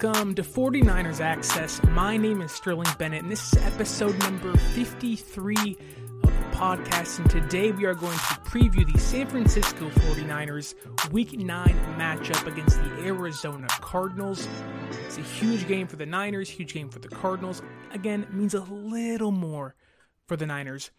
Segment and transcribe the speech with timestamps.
[0.00, 1.82] Welcome to 49ers Access.
[1.88, 5.56] My name is Sterling Bennett, and this is episode number 53
[6.22, 7.18] of the podcast.
[7.18, 12.80] And today we are going to preview the San Francisco 49ers Week 9 matchup against
[12.80, 14.46] the Arizona Cardinals.
[15.06, 17.60] It's a huge game for the Niners, huge game for the Cardinals.
[17.90, 19.74] Again, means a little more
[20.26, 20.92] for the Niners.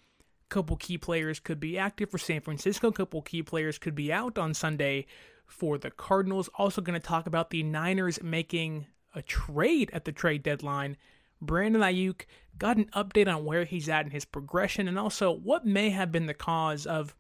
[0.48, 3.96] A couple key players could be active for San Francisco, a couple key players could
[3.96, 5.06] be out on Sunday
[5.50, 6.50] for the Cardinals.
[6.56, 10.98] Also, going to talk about the Niners making a trade at the trade deadline.
[11.42, 12.26] Brandon Aiyuk
[12.58, 16.12] got an update on where he's at in his progression and also what may have
[16.12, 17.16] been the cause of,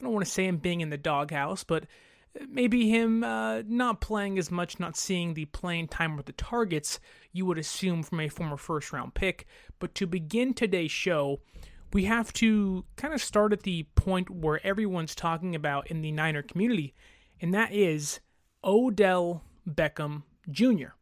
[0.00, 1.84] I don't want to say him being in the doghouse, but
[2.48, 6.98] maybe him uh, not playing as much, not seeing the playing time or the targets
[7.32, 9.46] you would assume from a former first round pick.
[9.78, 11.40] But to begin today's show,
[11.92, 16.12] we have to kind of start at the point where everyone's talking about in the
[16.12, 16.94] Niner community,
[17.42, 18.20] and that is
[18.64, 20.94] Odell Beckham Jr.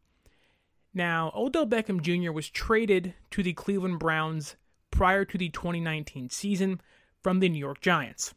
[0.93, 2.33] Now, Odell Beckham Jr.
[2.33, 4.57] was traded to the Cleveland Browns
[4.91, 6.81] prior to the 2019 season
[7.23, 8.35] from the New York Giants.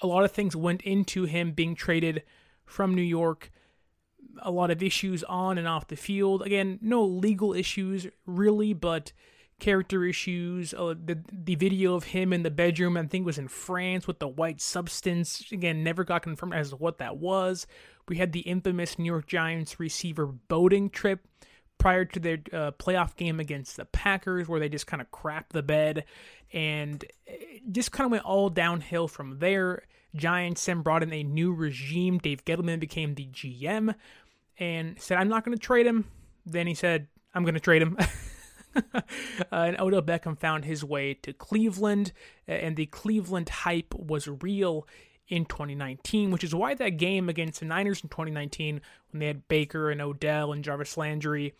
[0.00, 2.22] A lot of things went into him being traded
[2.64, 3.52] from New York.
[4.42, 6.42] A lot of issues on and off the field.
[6.42, 9.12] Again, no legal issues really, but
[9.58, 10.72] character issues.
[10.74, 14.18] Uh, the the video of him in the bedroom, I think, was in France with
[14.18, 15.44] the white substance.
[15.52, 17.66] Again, never got confirmed as to what that was.
[18.08, 21.26] We had the infamous New York Giants receiver boating trip
[21.78, 25.50] prior to their uh, playoff game against the Packers, where they just kind of crapped
[25.50, 26.04] the bed,
[26.52, 27.04] and
[27.70, 29.84] just kind of went all downhill from there.
[30.14, 32.18] Giants then brought in a new regime.
[32.18, 33.94] Dave Gettleman became the GM
[34.58, 36.06] and said, "I'm not going to trade him."
[36.46, 37.96] Then he said, "I'm going to trade him."
[38.94, 39.02] uh,
[39.50, 42.12] and Odell Beckham found his way to Cleveland,
[42.46, 44.86] and the Cleveland hype was real
[45.28, 48.80] in 2019, which is why that game against the Niners in 2019,
[49.10, 51.54] when they had Baker and Odell and Jarvis Landry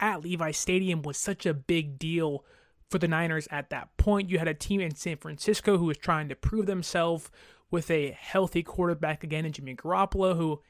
[0.00, 2.44] at Levi Stadium, was such a big deal
[2.90, 4.30] for the Niners at that point.
[4.30, 7.30] You had a team in San Francisco who was trying to prove themselves
[7.70, 10.60] with a healthy quarterback again in Jimmy Garoppolo, who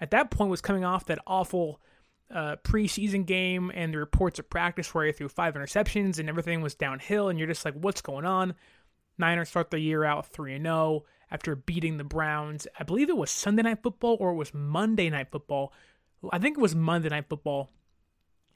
[0.00, 1.80] at that point was coming off that awful
[2.32, 6.60] uh, preseason game and the reports of practice where he threw five interceptions and everything
[6.60, 8.54] was downhill, and you're just like, what's going on?
[9.18, 12.66] Niners start the year out 3 0 after beating the Browns.
[12.78, 15.72] I believe it was Sunday Night Football or it was Monday Night Football.
[16.32, 17.70] I think it was Monday Night Football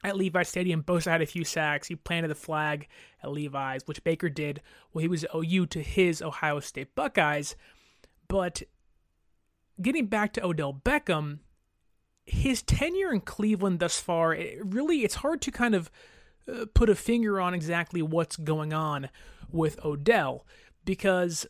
[0.03, 0.83] at Levi Stadium.
[0.83, 1.87] Bosa had a few sacks.
[1.87, 2.87] He planted the flag
[3.23, 7.55] at Levi's, which Baker did while he was OU to his Ohio State Buckeyes.
[8.27, 8.63] But
[9.81, 11.39] getting back to Odell Beckham,
[12.25, 15.91] his tenure in Cleveland thus far, it really, it's hard to kind of
[16.51, 19.09] uh, put a finger on exactly what's going on
[19.51, 20.45] with Odell
[20.83, 21.45] because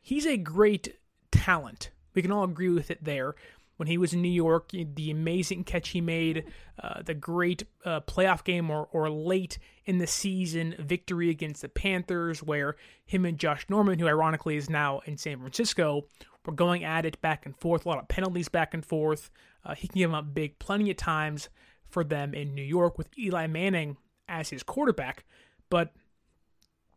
[0.00, 0.96] he's a great
[1.30, 1.90] talent.
[2.14, 3.34] We can all agree with it there.
[3.76, 6.44] When he was in New York, the amazing catch he made,
[6.82, 11.68] uh, the great uh, playoff game or, or late in the season victory against the
[11.70, 12.76] Panthers, where
[13.06, 16.04] him and Josh Norman, who ironically is now in San Francisco,
[16.46, 19.30] were going at it back and forth, a lot of penalties back and forth.
[19.64, 21.48] Uh, he can give them up big plenty of times
[21.88, 23.96] for them in New York with Eli Manning
[24.28, 25.24] as his quarterback.
[25.68, 25.92] But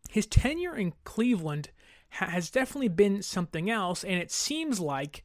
[0.10, 1.72] his tenure in Cleveland
[2.12, 5.24] ha- has definitely been something else, and it seems like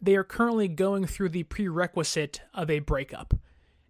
[0.00, 3.34] they are currently going through the prerequisite of a breakup.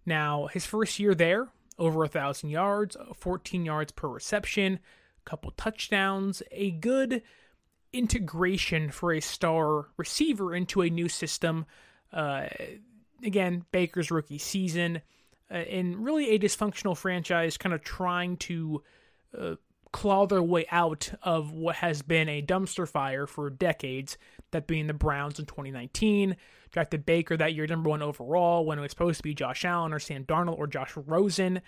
[0.05, 1.49] Now, his first year there,
[1.79, 4.79] over a thousand yards, 14 yards per reception,
[5.25, 7.23] a couple touchdowns, a good
[7.93, 11.65] integration for a star receiver into a new system.
[12.11, 12.47] Uh,
[13.23, 15.01] again, Baker's rookie season,
[15.49, 18.83] uh, and really a dysfunctional franchise kind of trying to
[19.37, 19.55] uh,
[19.91, 24.17] claw their way out of what has been a dumpster fire for decades,
[24.51, 26.35] that being the Browns in 2019.
[26.71, 29.93] Drafted Baker that year, number one overall, when it was supposed to be Josh Allen
[29.93, 31.61] or Sam Darnold or Josh Rosen.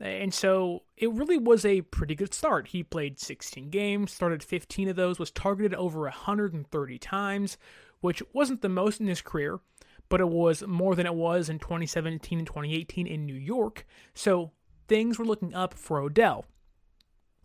[0.00, 2.68] And so it really was a pretty good start.
[2.68, 7.58] He played 16 games, started 15 of those, was targeted over 130 times,
[8.00, 9.60] which wasn't the most in his career,
[10.08, 13.86] but it was more than it was in 2017 and 2018 in New York.
[14.14, 14.52] So
[14.88, 16.46] things were looking up for Odell.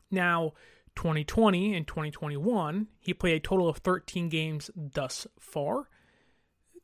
[0.10, 0.54] Now,
[0.96, 5.90] 2020 and 2021, he played a total of 13 games thus far.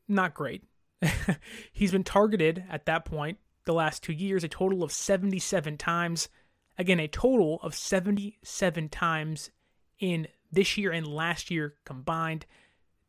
[0.06, 0.64] Not great.
[1.72, 6.28] He's been targeted at that point the last two years a total of 77 times.
[6.78, 9.50] Again, a total of 77 times
[9.98, 12.46] in this year and last year combined.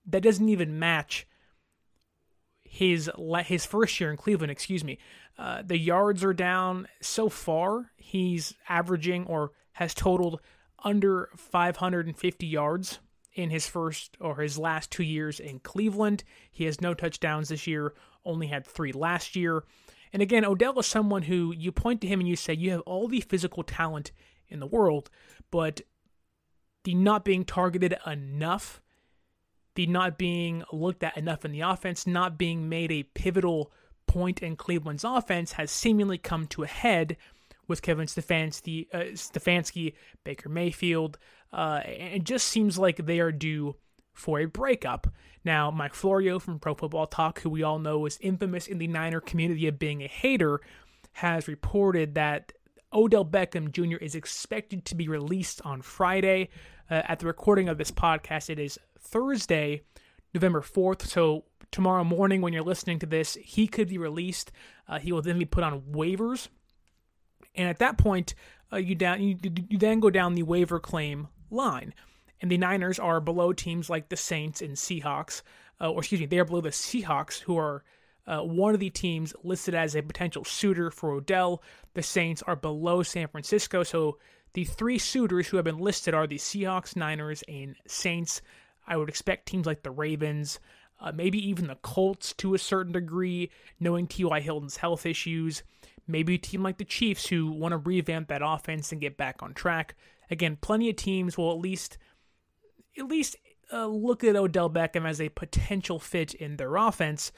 [0.05, 1.25] That doesn't even match
[2.61, 3.09] his
[3.45, 4.51] his first year in Cleveland.
[4.51, 4.97] Excuse me.
[5.37, 7.91] Uh, the yards are down so far.
[7.97, 10.41] He's averaging or has totaled
[10.83, 12.99] under 550 yards
[13.33, 16.23] in his first or his last two years in Cleveland.
[16.51, 17.93] He has no touchdowns this year,
[18.25, 19.63] only had three last year.
[20.13, 22.81] And again, Odell is someone who you point to him and you say, you have
[22.81, 24.11] all the physical talent
[24.47, 25.09] in the world,
[25.51, 25.81] but
[26.83, 28.79] the not being targeted enough,
[29.75, 33.71] the not being looked at enough in the offense, not being made a pivotal
[34.05, 37.17] point in Cleveland's offense has seemingly come to a head
[37.67, 39.93] with Kevin Stefanski, uh, Stefanski
[40.23, 41.17] Baker Mayfield.
[41.51, 43.75] Uh, it just seems like they are due
[44.13, 45.07] for a breakup.
[45.43, 48.87] Now, Mike Florio from Pro Football Talk, who we all know is infamous in the
[48.87, 50.61] Niner community of being a hater,
[51.13, 52.53] has reported that
[52.93, 53.97] Odell Beckham Jr.
[53.97, 56.49] is expected to be released on Friday.
[56.89, 59.81] Uh, at the recording of this podcast, it is Thursday,
[60.33, 61.01] November 4th.
[61.01, 64.51] So, tomorrow morning, when you're listening to this, he could be released.
[64.87, 66.49] Uh, he will then be put on waivers.
[67.55, 68.35] And at that point,
[68.71, 69.37] uh, you, down, you,
[69.69, 71.93] you then go down the waiver claim line
[72.43, 75.43] and the Niners are below teams like the Saints and Seahawks,
[75.79, 77.85] uh, or excuse me, they are below the Seahawks, who are
[78.27, 81.63] uh, one of the teams listed as a potential suitor for Odell.
[81.93, 84.17] The Saints are below San Francisco, so
[84.55, 88.41] the three suitors who have been listed are the Seahawks, Niners, and Saints.
[88.85, 90.59] I would expect teams like the Ravens,
[90.99, 94.41] uh, maybe even the Colts to a certain degree, knowing T.Y.
[94.41, 95.63] Hilton's health issues.
[96.07, 99.41] Maybe a team like the Chiefs who want to revamp that offense and get back
[99.41, 99.95] on track.
[100.29, 101.97] Again, plenty of teams will at least
[102.97, 103.35] at least
[103.71, 107.31] uh, look at Odell Beckham as a potential fit in their offense,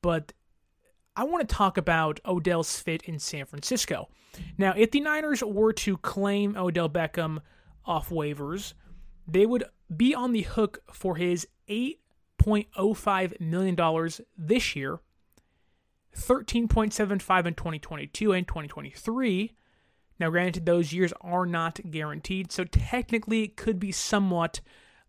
[0.00, 0.32] but
[1.14, 4.08] I want to talk about Odell's fit in San Francisco.
[4.56, 7.40] Now, if the Niners were to claim Odell Beckham
[7.84, 8.72] off waivers,
[9.28, 9.64] they would
[9.94, 15.00] be on the hook for his $8.05 million this year,
[16.16, 19.52] 13.75 in 2022 and 2023.
[20.18, 24.60] Now, granted, those years are not guaranteed, so technically it could be somewhat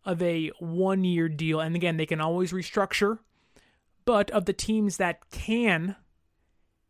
[0.06, 1.60] of a one year deal.
[1.60, 3.20] And again, they can always restructure.
[4.06, 5.96] But of the teams that can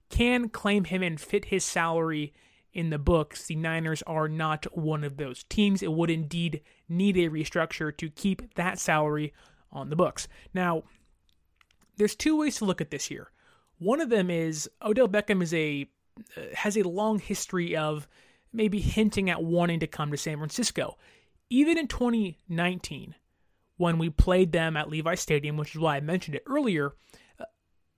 [0.09, 2.33] can claim him and fit his salary
[2.71, 5.81] in the books, the Niners are not one of those teams.
[5.81, 9.33] It would indeed need a restructure to keep that salary
[9.71, 10.27] on the books.
[10.53, 10.83] Now,
[11.97, 13.31] there's two ways to look at this here.
[13.77, 15.87] One of them is Odell Beckham is a
[16.37, 18.07] uh, has a long history of
[18.51, 20.97] maybe hinting at wanting to come to San Francisco
[21.53, 23.13] even in 2019,
[23.77, 26.95] when we played them at Levi Stadium, which is why I mentioned it earlier,
[27.39, 27.45] uh,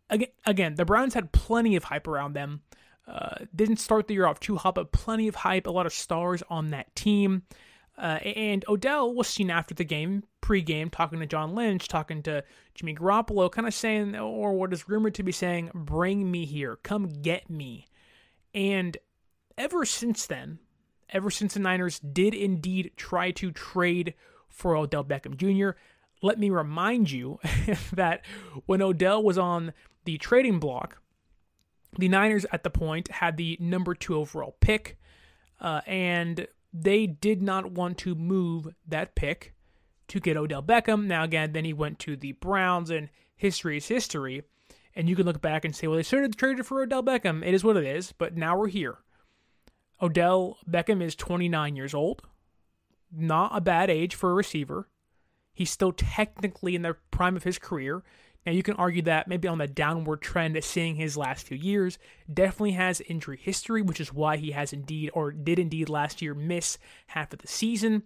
[0.09, 2.63] again, again, the Browns had plenty of hype around them.
[3.07, 5.93] Uh, didn't start the year off too hot, but plenty of hype, a lot of
[5.93, 7.43] stars on that team.
[7.97, 12.43] Uh, and Odell was seen after the game, pre-game, talking to John Lynch, talking to
[12.73, 16.75] Jimmy Garoppolo, kind of saying, or what is rumored to be saying, "Bring me here,
[16.83, 17.87] come get me."
[18.53, 18.97] And
[19.57, 20.59] ever since then,
[21.09, 24.13] ever since the Niners did indeed try to trade
[24.49, 25.77] for Odell Beckham Jr.
[26.21, 27.39] Let me remind you
[27.93, 28.23] that
[28.65, 29.73] when Odell was on
[30.05, 31.01] the trading block,
[31.97, 34.97] the Niners at the point had the number two overall pick,
[35.61, 39.53] uh, and they did not want to move that pick
[40.07, 41.05] to get Odell Beckham.
[41.05, 44.43] Now, again, then he went to the Browns, and history is history.
[44.95, 47.45] And you can look back and say, well, they should have traded for Odell Beckham.
[47.45, 48.97] It is what it is, but now we're here.
[50.01, 52.21] Odell Beckham is 29 years old.
[53.11, 54.89] Not a bad age for a receiver.
[55.53, 58.03] He's still technically in the prime of his career.
[58.45, 61.97] Now, you can argue that maybe on the downward trend seeing his last few years.
[62.31, 66.35] Definitely has injury history, which is why he has indeed, or did indeed last year,
[66.35, 68.03] miss half of the season.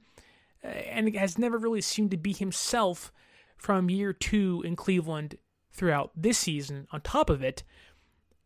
[0.64, 3.12] Uh, and has never really seemed to be himself
[3.58, 5.38] from year two in Cleveland
[5.74, 7.64] throughout this season, on top of it.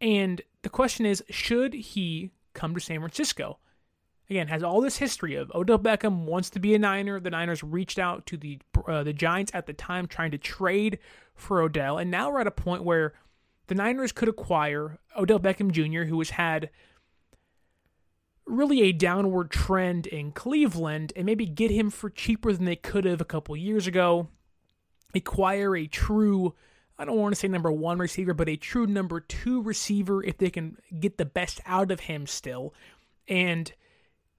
[0.02, 3.60] And the question is should he come to San Francisco.
[4.30, 7.20] Again, has all this history of Odell Beckham wants to be a Niner.
[7.20, 11.00] The Niners reached out to the uh, the Giants at the time trying to trade
[11.36, 13.14] for Odell, and now we're at a point where
[13.68, 16.70] the Niners could acquire Odell Beckham Jr., who has had
[18.46, 23.06] really a downward trend in Cleveland, and maybe get him for cheaper than they could
[23.06, 24.30] have a couple years ago.
[25.16, 26.56] acquire a true,
[26.98, 30.38] I don't want to say number one receiver, but a true number two receiver if
[30.38, 32.74] they can get the best out of him still.
[33.28, 33.72] And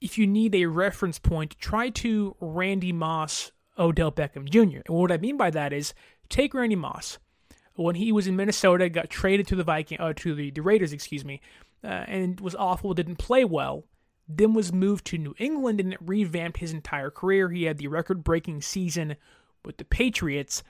[0.01, 4.81] if you need a reference point, try to Randy Moss, Odell Beckham Jr.
[4.87, 5.95] And what I mean by that is
[6.29, 7.19] take Randy Moss.
[7.77, 10.93] When he was in Minnesota, got traded to the Viking, uh, to the, the Raiders,
[10.93, 11.41] excuse me,
[11.83, 13.85] uh, and was awful, didn't play well.
[14.29, 17.51] Then was moved to New England and revamped his entire career.
[17.51, 19.17] He had the record-breaking season
[19.65, 20.63] with the Patriots.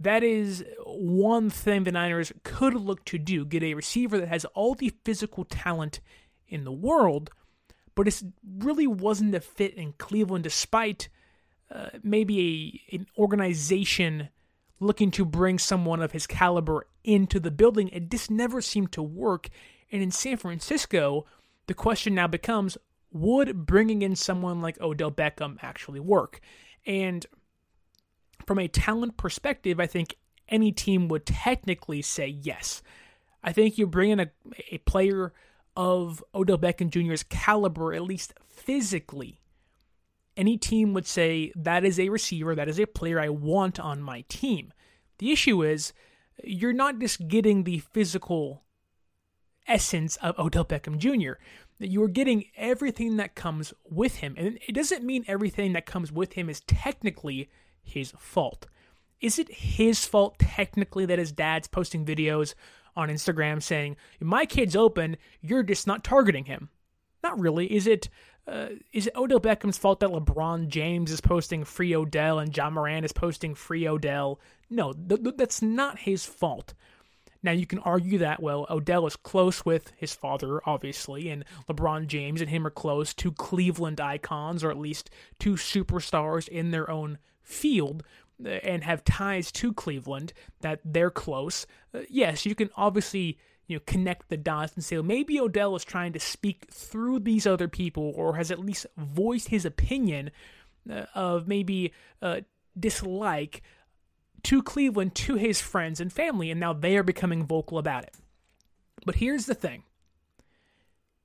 [0.00, 4.44] That is one thing the Niners could look to do: get a receiver that has
[4.46, 6.00] all the physical talent
[6.48, 7.30] in the world,
[7.94, 8.22] but it
[8.58, 11.08] really wasn't a fit in Cleveland, despite
[11.70, 14.28] uh, maybe a an organization
[14.80, 17.88] looking to bring someone of his caliber into the building.
[17.88, 19.48] It just never seemed to work.
[19.90, 21.26] And in San Francisco,
[21.66, 22.78] the question now becomes
[23.10, 26.40] would bringing in someone like Odell Beckham actually work?
[26.86, 27.26] And
[28.46, 30.16] from a talent perspective, I think
[30.48, 32.82] any team would technically say yes.
[33.42, 34.30] I think you bring in a,
[34.72, 35.32] a player
[35.76, 39.40] of Odell Beckham Jr.'s caliber, at least physically.
[40.36, 44.02] Any team would say that is a receiver, that is a player I want on
[44.02, 44.72] my team.
[45.18, 45.92] The issue is
[46.44, 48.62] you're not just getting the physical
[49.66, 51.40] essence of Odell Beckham Jr.
[51.78, 54.34] That you are getting everything that comes with him.
[54.36, 57.48] And it doesn't mean everything that comes with him is technically
[57.88, 58.66] his fault.
[59.20, 62.54] Is it his fault technically that his dad's posting videos
[62.96, 66.68] on Instagram saying, My kid's open, you're just not targeting him?
[67.22, 67.72] Not really.
[67.72, 68.08] Is it
[68.46, 72.72] uh, is it Odell Beckham's fault that LeBron James is posting free Odell and John
[72.72, 74.40] Morant is posting free Odell?
[74.70, 76.72] No, th- th- that's not his fault.
[77.42, 82.06] Now, you can argue that, well, Odell is close with his father, obviously, and LeBron
[82.06, 86.90] James and him are close, two Cleveland icons, or at least two superstars in their
[86.90, 87.18] own
[87.48, 88.04] field,
[88.44, 91.66] uh, and have ties to Cleveland, that they're close.
[91.92, 95.84] Uh, yes, you can obviously you know connect the dots and say maybe Odell is
[95.84, 100.30] trying to speak through these other people or has at least voiced his opinion
[100.90, 102.40] uh, of maybe uh,
[102.78, 103.62] dislike
[104.44, 108.14] to Cleveland to his friends and family, and now they are becoming vocal about it.
[109.04, 109.82] But here's the thing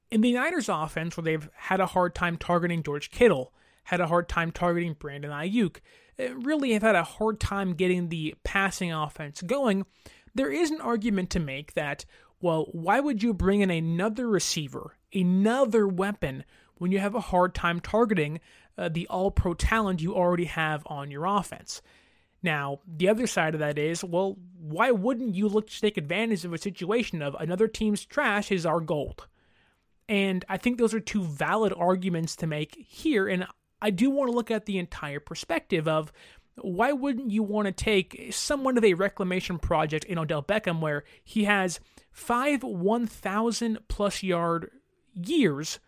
[0.10, 3.54] in the Niners offense, where they've had a hard time targeting George Kittle,
[3.84, 5.78] had a hard time targeting Brandon Aiyuk,
[6.18, 9.86] eh, really have had a hard time getting the passing offense going,
[10.36, 12.06] there is an argument to make that,
[12.42, 16.44] well, why would you bring in another receiver, another weapon,
[16.76, 18.40] when you have a hard time targeting
[18.78, 21.82] uh, the all pro talent you already have on your offense?
[22.42, 26.44] Now, the other side of that is, well, why wouldn't you look to take advantage
[26.44, 29.28] of a situation of another team's trash is our gold?
[30.10, 33.30] And I think those are two valid arguments to make here.
[33.30, 33.48] And
[33.84, 36.14] I do want to look at the entire perspective of
[36.56, 41.04] why wouldn't you want to take somewhat of a reclamation project in Odell Beckham where
[41.22, 44.72] he has five 1,000 plus yard
[45.14, 45.80] years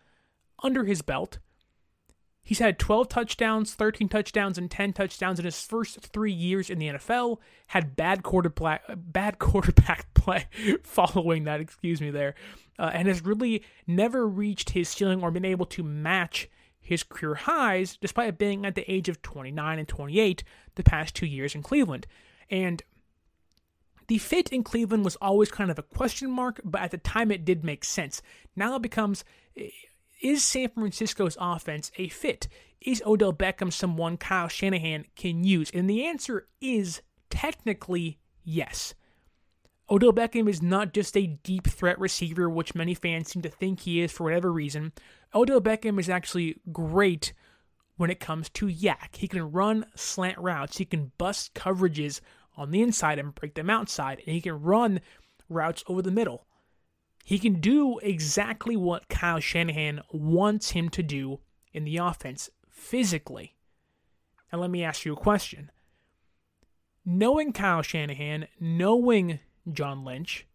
[0.62, 1.38] under his belt?
[2.42, 6.78] He's had 12 touchdowns, 13 touchdowns, and 10 touchdowns in his first three years in
[6.78, 7.38] the NFL.
[7.68, 10.46] Had bad quarterback, bad quarterback play
[10.82, 12.34] following that, excuse me, there,
[12.78, 16.50] uh, and has really never reached his ceiling or been able to match
[16.86, 20.44] his career highs, despite being at the age of 29 and 28
[20.76, 22.06] the past two years in Cleveland.
[22.48, 22.82] And
[24.06, 27.32] the fit in Cleveland was always kind of a question mark, but at the time
[27.32, 28.22] it did make sense.
[28.54, 29.24] Now it becomes
[30.22, 32.48] is San Francisco's offense a fit?
[32.80, 35.70] Is Odell Beckham someone Kyle Shanahan can use?
[35.74, 38.94] And the answer is technically yes.
[39.88, 43.80] Odell Beckham is not just a deep threat receiver, which many fans seem to think
[43.80, 44.92] he is for whatever reason.
[45.34, 47.32] Odell Beckham is actually great
[47.96, 49.16] when it comes to YAC.
[49.16, 52.20] He can run slant routes, he can bust coverages
[52.56, 55.00] on the inside and break them outside, and he can run
[55.48, 56.46] routes over the middle.
[57.24, 61.40] He can do exactly what Kyle Shanahan wants him to do
[61.72, 63.56] in the offense physically.
[64.52, 65.70] Now, let me ask you a question.
[67.04, 69.40] Knowing Kyle Shanahan, knowing
[69.70, 70.46] John Lynch,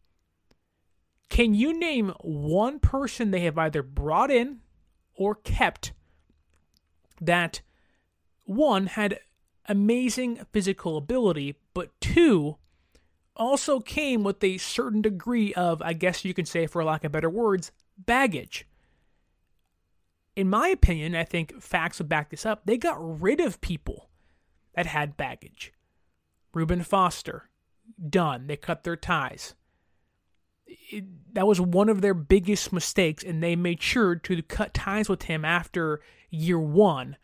[1.31, 4.59] can you name one person they have either brought in
[5.15, 5.93] or kept
[7.21, 7.61] that
[8.43, 9.17] one had
[9.65, 12.57] amazing physical ability, but two
[13.37, 17.13] also came with a certain degree of, I guess you can say, for lack of
[17.13, 18.67] better words, baggage.
[20.35, 22.63] In my opinion, I think facts would back this up.
[22.65, 24.09] They got rid of people
[24.75, 25.71] that had baggage.
[26.53, 27.49] Reuben Foster,
[28.09, 28.47] done.
[28.47, 29.55] They cut their ties.
[30.89, 35.09] It, that was one of their biggest mistakes, and they made sure to cut ties
[35.09, 37.17] with him after year one.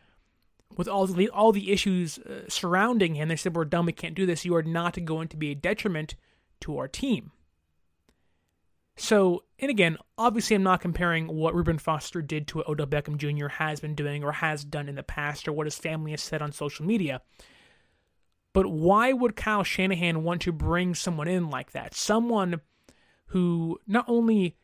[0.78, 3.86] with all the all the issues uh, surrounding him, they said we're done.
[3.86, 4.46] We can't do this.
[4.46, 6.16] You are not going to be a detriment
[6.62, 7.32] to our team.
[9.00, 13.18] So, and again, obviously, I'm not comparing what Reuben Foster did to what Odell Beckham
[13.18, 13.48] Jr.
[13.48, 16.42] has been doing or has done in the past or what his family has said
[16.42, 17.22] on social media.
[18.54, 21.94] But why would Kyle Shanahan want to bring someone in like that?
[21.94, 22.62] Someone
[23.28, 24.58] who not only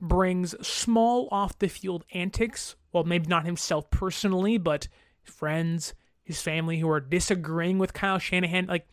[0.00, 4.88] brings small off the field antics, well, maybe not himself personally, but
[5.22, 8.66] friends, his family who are disagreeing with Kyle Shanahan.
[8.66, 8.86] Like,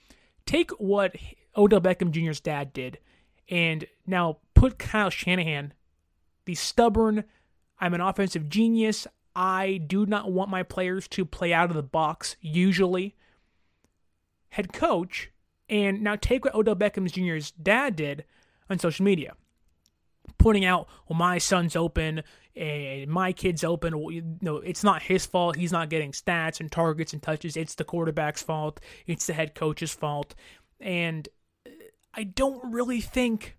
[0.46, 1.16] take what
[1.56, 3.00] Odell Beckham Jr.'s dad did
[3.50, 5.74] and now put Kyle Shanahan,
[6.46, 7.24] the stubborn,
[7.80, 9.08] I'm an offensive genius.
[9.36, 13.16] I do not want my players to play out of the box, usually.
[14.50, 15.32] Head coach,
[15.68, 18.26] and now take what Odell Beckham Jr.'s dad did
[18.70, 19.34] on social media,
[20.38, 22.24] pointing out, well, my son's open
[22.56, 24.00] and my kid's open.
[24.00, 25.56] Well, you know, it's not his fault.
[25.56, 27.58] He's not getting stats and targets and touches.
[27.58, 28.80] It's the quarterback's fault.
[29.08, 30.36] It's the head coach's fault.
[30.80, 31.28] And
[32.14, 33.58] I don't really think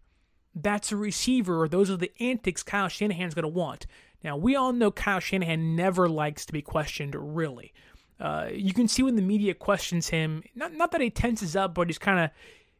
[0.55, 3.87] that's a receiver or those are the antics Kyle Shanahan's going to want.
[4.23, 7.75] Now, we all know Kyle Shanahan never likes to be questioned, really.
[8.21, 11.75] Uh, you can see when the media questions him, not, not that he tenses up,
[11.75, 12.31] but he's kind of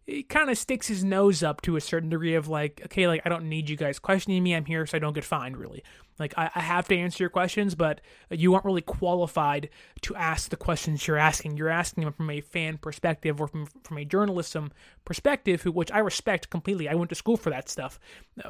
[0.07, 3.23] he kind of sticks his nose up to a certain degree of like, okay, like
[3.25, 4.55] I don't need you guys questioning me.
[4.55, 5.83] I'm here so I don't get fined, really.
[6.19, 9.71] Like I, I have to answer your questions, but you aren't really qualified
[10.03, 11.57] to ask the questions you're asking.
[11.57, 14.73] You're asking them from a fan perspective or from from a journalism
[15.05, 16.89] perspective, which I respect completely.
[16.89, 17.99] I went to school for that stuff,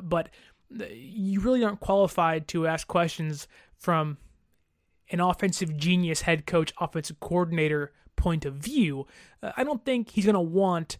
[0.02, 0.30] but
[0.70, 3.46] you really aren't qualified to ask questions
[3.78, 4.18] from
[5.10, 9.06] an offensive genius head coach, offensive coordinator point of view.
[9.42, 10.98] Uh, I don't think he's going to want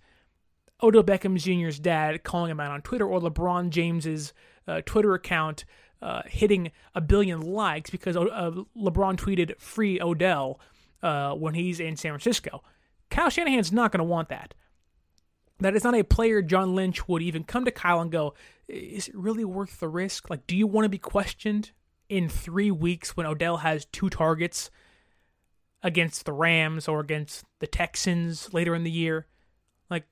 [0.82, 4.32] Odell Beckham Jr.'s dad calling him out on Twitter or LeBron James's
[4.66, 5.64] uh, Twitter account
[6.02, 10.60] uh, hitting a billion likes because uh, LeBron tweeted "Free Odell"
[11.02, 12.62] uh, when he's in San Francisco.
[13.10, 14.54] Kyle Shanahan's not going to want that.
[15.60, 18.34] That is not a player John Lynch would even come to Kyle and go,
[18.68, 20.28] "Is it really worth the risk?
[20.28, 21.70] Like, do you want to be questioned
[22.08, 24.70] in three weeks when Odell has two targets
[25.82, 29.26] against the Rams or against the Texans later in the year?"
[29.88, 30.04] Like,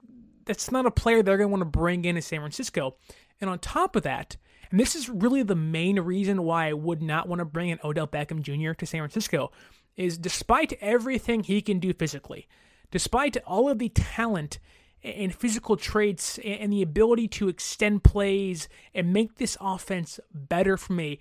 [0.44, 2.96] that's not a player they're going to want to bring in to San Francisco.
[3.40, 4.36] And on top of that,
[4.70, 7.78] and this is really the main reason why I would not want to bring in
[7.84, 8.72] Odell Beckham Jr.
[8.72, 9.52] to San Francisco,
[9.96, 12.48] is despite everything he can do physically,
[12.90, 14.58] despite all of the talent
[15.04, 21.00] and physical traits and the ability to extend plays and make this offense better from
[21.00, 21.18] a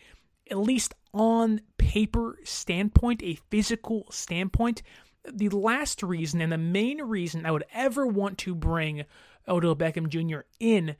[0.49, 4.81] at least on paper standpoint, a physical standpoint,
[5.31, 9.05] the last reason and the main reason I would ever want to bring
[9.47, 10.41] Odell Beckham Jr.
[10.59, 10.95] in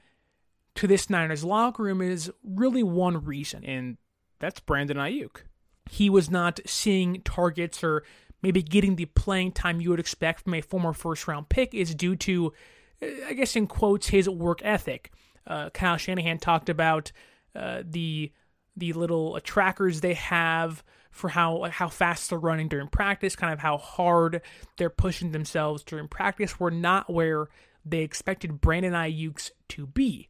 [0.76, 3.98] to this Niners locker room is really one reason, and
[4.40, 5.42] that's Brandon Aiyuk.
[5.90, 8.04] He was not seeing targets or
[8.42, 11.94] maybe getting the playing time you would expect from a former first round pick is
[11.94, 12.54] due to,
[13.02, 15.12] uh, I guess, in quotes, his work ethic.
[15.46, 17.12] Uh, Kyle Shanahan talked about
[17.56, 18.32] uh, the
[18.78, 23.60] the little trackers they have for how how fast they're running during practice, kind of
[23.60, 24.42] how hard
[24.78, 27.48] they're pushing themselves during practice, were not where
[27.86, 30.30] they expected Brandon Aiyuk's to be.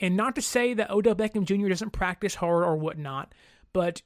[0.00, 1.68] And not to say that Odell Beckham Jr.
[1.68, 3.34] doesn't practice hard or whatnot,
[3.72, 4.02] but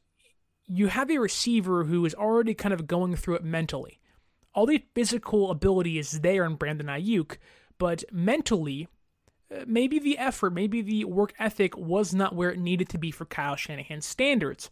[0.66, 4.00] you have a receiver who is already kind of going through it mentally.
[4.54, 7.36] All the physical ability is there in Brandon Aiyuk,
[7.78, 8.88] but mentally,
[9.50, 13.10] uh, maybe the effort, maybe the work ethic was not where it needed to be
[13.10, 14.70] for Kyle Shanahan's standards.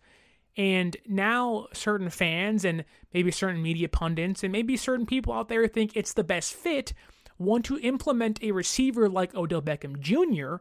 [0.56, 2.84] And now certain fans and
[3.14, 6.92] maybe certain media pundits and maybe certain people out there think it's the best fit
[7.40, 10.56] want to implement a receiver like Odell Beckham Jr.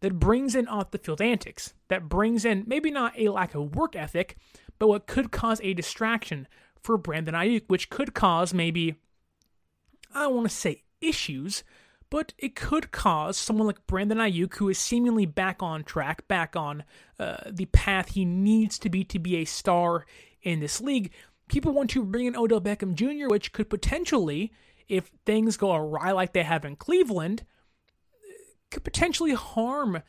[0.00, 3.74] that brings in off the field antics, that brings in maybe not a lack of
[3.74, 4.36] work ethic,
[4.78, 6.46] but what could cause a distraction
[6.82, 8.96] for Brandon Aiyuk, which could cause maybe,
[10.14, 11.64] I don't want to say issues,
[12.10, 16.56] but it could cause someone like Brandon Aiyuk, who is seemingly back on track, back
[16.56, 16.84] on
[17.18, 20.06] uh, the path he needs to be to be a star
[20.42, 21.12] in this league.
[21.48, 24.52] People want to bring in Odell Beckham Jr., which could potentially,
[24.88, 27.44] if things go awry like they have in Cleveland,
[28.70, 30.02] could potentially harm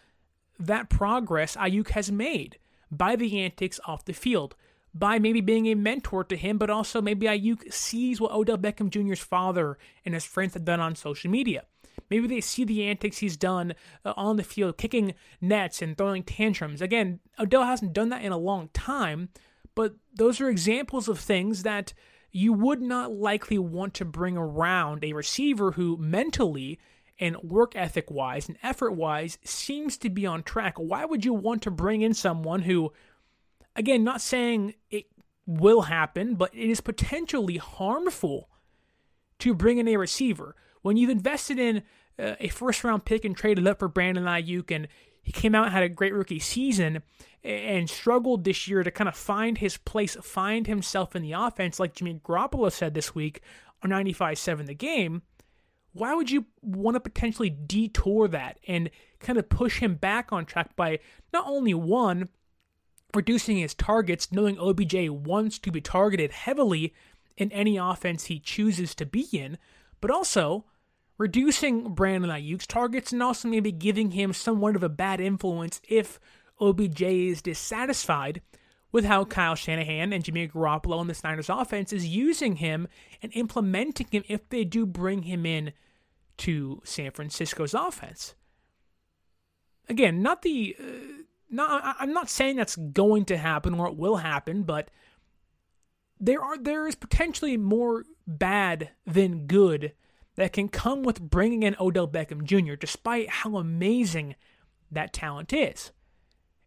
[0.58, 2.58] that progress Aiyuk has made
[2.92, 4.56] by the antics off the field,
[4.94, 8.90] by maybe being a mentor to him, but also maybe Aiyuk sees what Odell Beckham
[8.90, 11.66] Jr.'s father and his friends have done on social media.
[12.10, 13.74] Maybe they see the antics he's done
[14.06, 16.82] uh, on the field, kicking nets and throwing tantrums.
[16.82, 19.30] Again, Odell hasn't done that in a long time,
[19.76, 21.94] but those are examples of things that
[22.32, 26.80] you would not likely want to bring around a receiver who mentally
[27.20, 30.76] and work ethic wise and effort wise seems to be on track.
[30.78, 32.94] Why would you want to bring in someone who,
[33.76, 35.08] again, not saying it
[35.50, 38.50] will happen, but it is potentially harmful
[39.40, 40.56] to bring in a receiver.
[40.82, 41.84] When you've invested in
[42.18, 44.88] uh, a first round pick and traded up for Brandon Aiyuk, and
[45.22, 47.04] he came out and had a great rookie season
[47.44, 51.80] and struggled this year to kind of find his place, find himself in the offense,
[51.80, 53.42] like Jimmy Garoppolo said this week
[53.84, 55.22] on 95.7 The Game.
[55.94, 58.90] Why would you want to potentially detour that and
[59.20, 61.00] kind of push him back on track by
[61.34, 62.30] not only one,
[63.16, 66.94] reducing his targets, knowing OBJ wants to be targeted heavily
[67.38, 69.58] in any offense he chooses to be in,
[70.02, 70.66] but also
[71.18, 76.20] reducing Brandon Aiyuk's targets and also maybe giving him somewhat of a bad influence if
[76.62, 78.42] OBJ is dissatisfied
[78.92, 82.88] with how Kyle Shanahan and Jimmy Garoppolo and the Niners offense is using him
[83.22, 85.74] and implementing him if they do bring him in
[86.38, 88.34] to San Francisco's offense.
[89.88, 90.84] Again, not the uh,
[91.50, 94.90] not I'm not saying that's going to happen or it will happen, but
[96.20, 99.94] there are there is potentially more bad than good
[100.36, 102.76] that can come with bringing in Odell Beckham Jr.
[102.76, 104.36] despite how amazing
[104.92, 105.92] that talent is.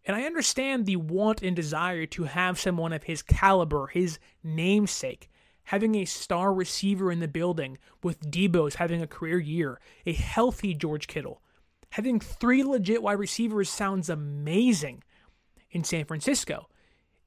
[0.04, 5.30] And I understand the want and desire to have someone of his caliber, his namesake,
[5.64, 10.74] having a star receiver in the building, with Deebo's having a career year, a healthy
[10.74, 11.40] George Kittle.
[11.90, 15.04] Having three legit wide receivers sounds amazing
[15.70, 16.68] in San Francisco.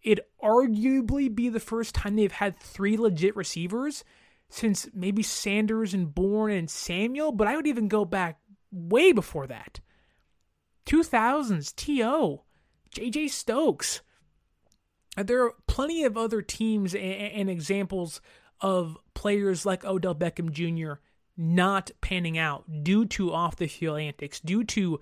[0.05, 4.03] It'd arguably be the first time they've had three legit receivers
[4.49, 8.39] since maybe Sanders and Bourne and Samuel, but I would even go back
[8.71, 9.79] way before that.
[10.85, 12.43] 2000s, T.O.,
[12.91, 13.29] J.J.
[13.29, 14.01] Stokes.
[15.17, 18.21] Uh, there are plenty of other teams and, examples
[18.61, 21.01] of players like Odell Beckham Jr.
[21.35, 25.01] not panning out due to off the field antics, due to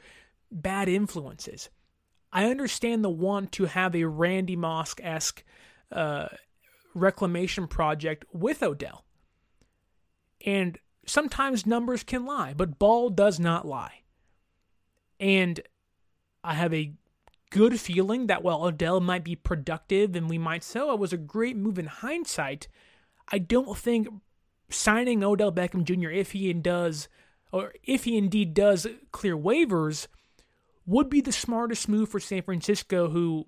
[0.50, 1.70] bad influences.
[2.34, 5.44] I understand the want to have a Randy Moss esque
[5.92, 6.30] uh,
[6.96, 9.06] reclamation project with Odell.
[10.44, 14.02] And sometimes numbers can lie, but ball does not lie.
[15.20, 15.60] And
[16.44, 16.94] I have a
[17.52, 21.18] good feeling that while Odell might be productive and we might say, it was a
[21.18, 22.68] great move in hindsight,
[23.32, 24.08] I don't think
[24.70, 27.08] signing Odell Beckham Jr., if he does,
[27.52, 30.08] or if he indeed does clear waivers,
[30.86, 33.46] would be the smartest move for San Francisco, who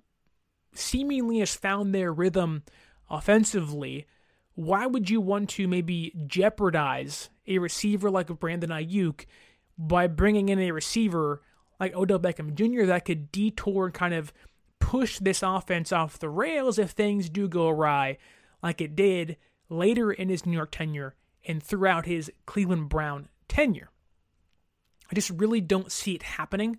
[0.73, 2.63] seemingly has found their rhythm
[3.09, 4.07] offensively
[4.55, 9.25] why would you want to maybe jeopardize a receiver like Brandon Aiyuk
[9.77, 11.41] by bringing in a receiver
[11.79, 12.85] like Odell Beckham Jr.
[12.85, 14.33] that could detour and kind of
[14.79, 18.17] push this offense off the rails if things do go awry,
[18.63, 19.35] like it did
[19.69, 23.89] later in his New York tenure and throughout his Cleveland Brown tenure?
[25.11, 26.77] I just really don't see it happening.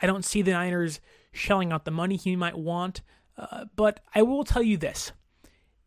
[0.00, 1.00] I don't see the Niners
[1.32, 3.00] shelling out the money he might want.
[3.36, 5.12] Uh, but I will tell you this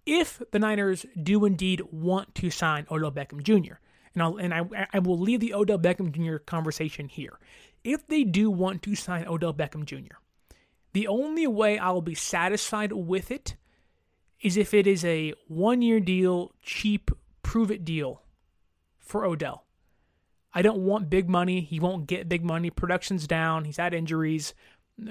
[0.06, 3.76] if the Niners do indeed want to sign Odell Beckham Jr.,
[4.14, 6.38] and, I'll, and I, I will leave the Odell Beckham Jr.
[6.38, 7.38] conversation here.
[7.84, 10.16] If they do want to sign Odell Beckham Jr.,
[10.94, 13.56] the only way I'll be satisfied with it
[14.42, 17.12] is if it is a one year deal, cheap,
[17.44, 18.24] prove it deal
[18.98, 19.67] for Odell.
[20.54, 21.62] I don't want big money.
[21.62, 22.70] He won't get big money.
[22.70, 23.66] Production's down.
[23.66, 24.54] He's had injuries.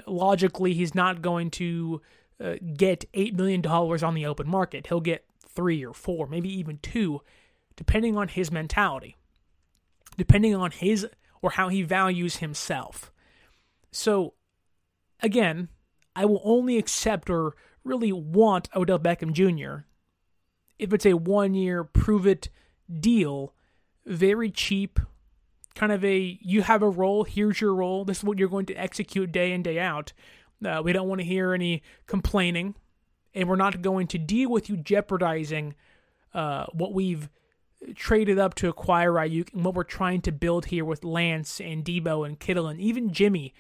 [0.07, 2.01] Logically, he's not going to
[2.43, 4.89] uh, get $8 million on the open market.
[4.89, 7.23] He'll get three or four, maybe even two,
[7.77, 9.17] depending on his mentality,
[10.17, 11.07] depending on his
[11.41, 13.13] or how he values himself.
[13.93, 14.35] So,
[15.21, 15.69] again,
[16.15, 19.87] I will only accept or really want Odell Beckham Jr.
[20.79, 22.49] if it's a one year prove it
[23.01, 23.55] deal,
[24.05, 24.99] very cheap,
[25.77, 28.67] kind of a you have a role, here's your role, this is what you're going
[28.67, 30.13] to execute day in, day out,
[30.65, 32.75] uh, we don't want to hear any complaining,
[33.35, 35.75] and we're not going to deal with you jeopardizing
[36.35, 37.29] uh, what we've
[37.95, 41.85] traded up to acquire Aiyuk and what we're trying to build here with Lance and
[41.85, 43.55] Deebo and Kittle and even Jimmy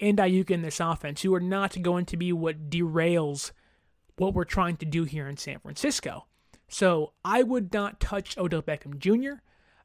[0.00, 3.52] and Aiyuk in this offense, who are not going to be what derails
[4.16, 6.26] what we're trying to do here in San Francisco.
[6.68, 9.40] So I would not touch Odell Beckham Jr.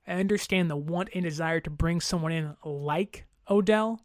[0.10, 4.02] I understand the want and desire to bring someone in like Odell,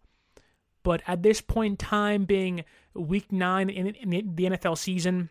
[0.83, 5.31] but at this point in time, being week nine in, in the NFL season,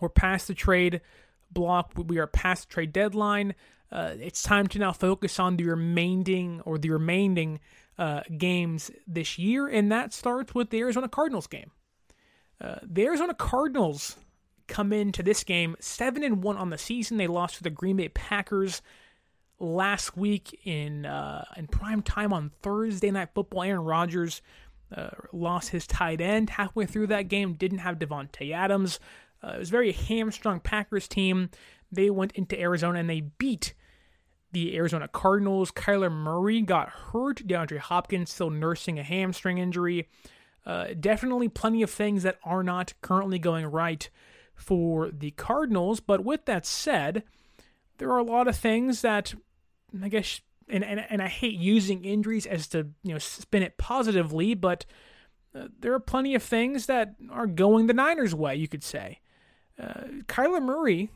[0.00, 1.00] we're past the trade
[1.50, 1.92] block.
[1.96, 3.54] We are past the trade deadline.
[3.92, 7.60] Uh, it's time to now focus on the remaining or the remaining
[7.96, 11.70] uh, games this year, and that starts with the Arizona Cardinals game.
[12.60, 14.16] Uh, the Arizona Cardinals
[14.66, 17.16] come into this game seven and one on the season.
[17.16, 18.82] They lost to the Green Bay Packers
[19.64, 23.62] last week in uh, in prime time on Thursday Night Football.
[23.62, 24.42] Aaron Rodgers
[24.94, 27.54] uh, lost his tight end halfway through that game.
[27.54, 29.00] Didn't have Davante Adams.
[29.42, 31.50] Uh, it was very hamstrung Packers team.
[31.90, 33.74] They went into Arizona and they beat
[34.52, 35.70] the Arizona Cardinals.
[35.70, 37.46] Kyler Murray got hurt.
[37.46, 40.08] DeAndre Hopkins still nursing a hamstring injury.
[40.64, 44.08] Uh, definitely plenty of things that are not currently going right
[44.54, 46.00] for the Cardinals.
[46.00, 47.24] But with that said,
[47.98, 49.34] there are a lot of things that
[50.02, 53.76] I guess, and, and, and I hate using injuries as to you know spin it
[53.78, 54.84] positively, but
[55.54, 58.56] uh, there are plenty of things that are going the Niners' way.
[58.56, 59.20] You could say,
[59.78, 61.10] uh, Kyler Murray,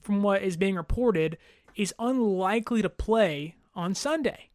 [0.00, 1.38] from what is being reported,
[1.74, 4.50] is unlikely to play on Sunday.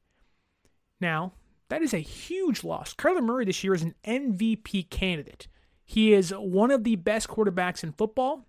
[1.02, 1.34] Now,
[1.70, 2.94] that is a huge loss.
[2.94, 5.48] Kyler Murray this year is an MVP candidate.
[5.84, 8.46] He is one of the best quarterbacks in football.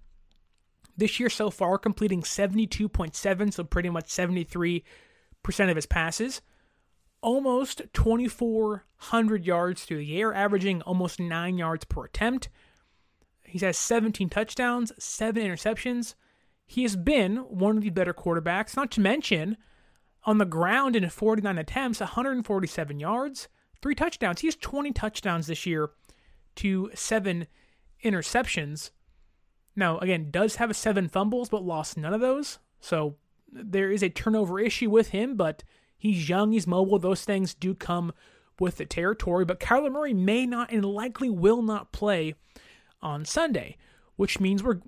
[0.96, 4.82] This year so far, completing 72.7, so pretty much 73%
[5.44, 6.42] of his passes.
[7.20, 12.48] Almost 2,400 yards through the air, averaging almost 9 yards per attempt.
[13.44, 16.14] He has 17 touchdowns, 7 interceptions.
[16.66, 19.56] He has been one of the better quarterbacks, not to mention
[20.24, 23.48] on the ground in 49 attempts, 147 yards,
[23.80, 24.40] three touchdowns.
[24.40, 25.90] He has 20 touchdowns this year
[26.56, 27.46] to seven
[28.04, 28.90] interceptions.
[29.74, 32.58] Now, again, does have seven fumbles, but lost none of those.
[32.80, 33.16] So
[33.52, 35.64] there is a turnover issue with him, but
[35.96, 36.98] he's young, he's mobile.
[36.98, 38.12] Those things do come
[38.60, 39.44] with the territory.
[39.44, 42.34] But Kyler Murray may not and likely will not play
[43.00, 43.76] on Sunday,
[44.16, 44.80] which means we're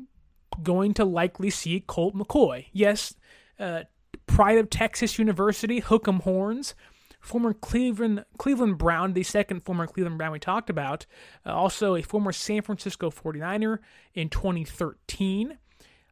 [0.62, 2.66] going to likely see Colt McCoy.
[2.73, 3.14] Yes,
[3.59, 3.83] uh,
[4.27, 6.75] pride of Texas University, Hook'em Horns,
[7.20, 11.07] former Cleveland Cleveland Brown, the second former Cleveland Brown we talked about,
[11.46, 13.79] uh, also a former San Francisco 49er
[14.14, 15.59] in 2013,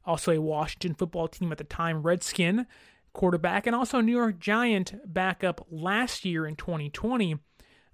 [0.09, 2.66] also a Washington football team at the time Redskin
[3.12, 7.37] quarterback, and also New York Giant backup last year in 2020.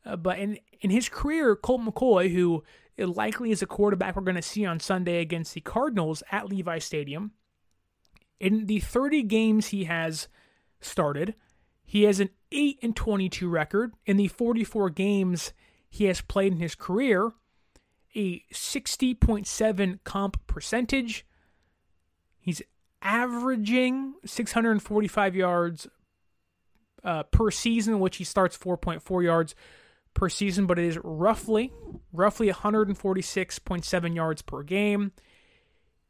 [0.07, 2.63] Uh, but in in his career, Colt McCoy, who
[2.99, 6.79] likely is a quarterback we're going to see on Sunday against the Cardinals at Levi
[6.79, 7.33] Stadium
[8.41, 10.29] in the 30 games he has
[10.81, 11.35] started,
[11.85, 13.95] he has an 8 and 22 record.
[14.07, 15.53] In the 44 games
[15.89, 17.33] he has played in his career,
[18.15, 21.27] a 60.7 comp percentage.
[22.45, 22.61] He's
[23.01, 25.89] averaging 645 yards
[27.03, 29.55] uh, per season, which he starts 4.4 yards
[30.13, 31.73] per season, but it is roughly
[32.13, 35.13] roughly 146.7 yards per game.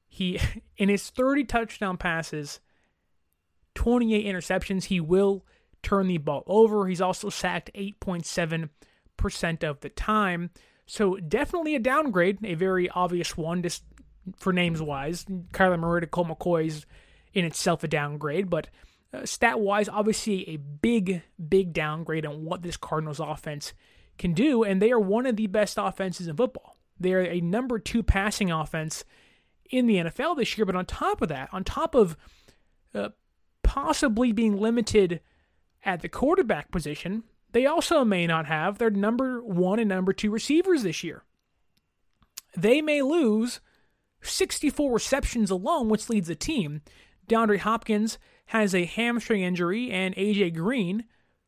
[0.08, 0.40] He
[0.76, 2.58] in his 30 touchdown passes,
[3.76, 5.46] 28 interceptions, he will
[5.84, 6.88] turn the ball over.
[6.88, 10.50] He's also sacked 8.7% of the time.
[10.84, 13.84] So definitely a downgrade, a very obvious one just
[14.36, 15.24] for names wise.
[15.52, 16.86] Kyler Murray to Cole is
[17.32, 18.68] in itself a downgrade, but
[19.12, 23.72] uh, stat wise, obviously a big, big downgrade on what this Cardinals offense
[24.18, 24.62] can do.
[24.62, 26.76] And they are one of the best offenses in football.
[26.98, 29.04] They are a number two passing offense
[29.70, 30.64] in the NFL this year.
[30.64, 32.16] But on top of that, on top of
[32.94, 33.10] uh,
[33.62, 35.20] possibly being limited
[35.84, 40.30] at the quarterback position, they also may not have their number one and number two
[40.30, 41.22] receivers this year.
[42.56, 43.60] They may lose
[44.28, 46.82] 64 receptions alone, which leads the team.
[47.28, 51.04] DeAndre Hopkins has a hamstring injury, and AJ Green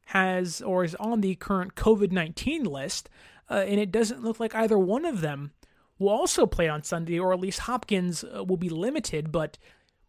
[0.07, 3.09] has or is on the current COVID 19 list.
[3.51, 5.53] Uh, and it doesn't look like either one of them
[5.99, 9.33] will also play on Sunday, or at least Hopkins uh, will be limited.
[9.33, 9.59] But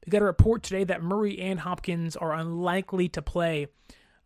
[0.06, 3.68] we got a report today that Murray and Hopkins are unlikely to play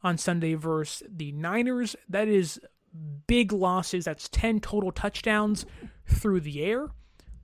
[0.03, 1.95] on Sunday versus the Niners.
[2.09, 2.59] That is
[3.27, 4.05] big losses.
[4.05, 5.65] That's 10 total touchdowns
[6.07, 6.89] through the air.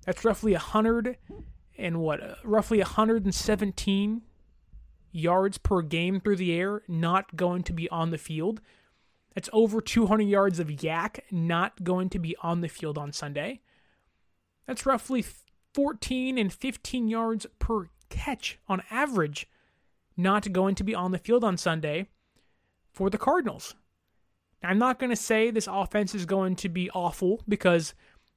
[0.08, 1.18] That's roughly 100
[1.78, 2.24] and what?
[2.24, 4.22] Uh, roughly 117
[5.12, 8.62] yards per game through the air not going to be on the field.
[9.36, 13.60] That's over 200 yards of YAC not going to be on the field on Sunday.
[14.66, 15.26] That's roughly
[15.74, 19.50] 14 and 15 yards per catch on average,
[20.16, 22.08] not going to be on the field on Sunday
[22.94, 23.76] for the Cardinals.
[24.64, 27.94] Now, I'm not going to say this offense is going to be awful because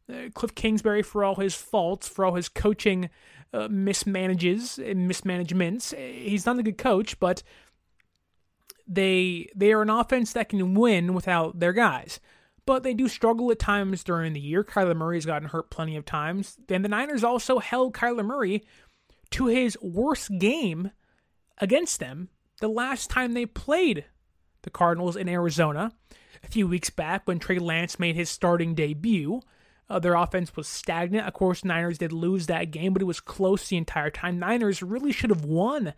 [0.08, 3.10] Uh, Kliff Kingsbury, for all his faults, for all his coaching
[3.52, 7.42] uh, mismanages and mismanagements, uh, he's not a good coach, but
[8.86, 12.18] they they are an offense that can win without their guys
[12.66, 14.62] but they do struggle at times during the year.
[14.62, 16.56] Kyler Murray has gotten hurt plenty of times.
[16.68, 18.62] And the Niners also held Kyler Murray
[19.30, 20.92] to his worst game
[21.58, 22.28] against them
[22.60, 24.04] the last time they played
[24.62, 25.90] the Cardinals in Arizona
[26.44, 29.40] a few weeks back when Trey Lance made his starting debut.
[29.90, 31.26] Uh, their offense was stagnant.
[31.26, 34.38] Of course, Niners did lose that game, but it was close the entire time.
[34.38, 35.94] Niners really should have won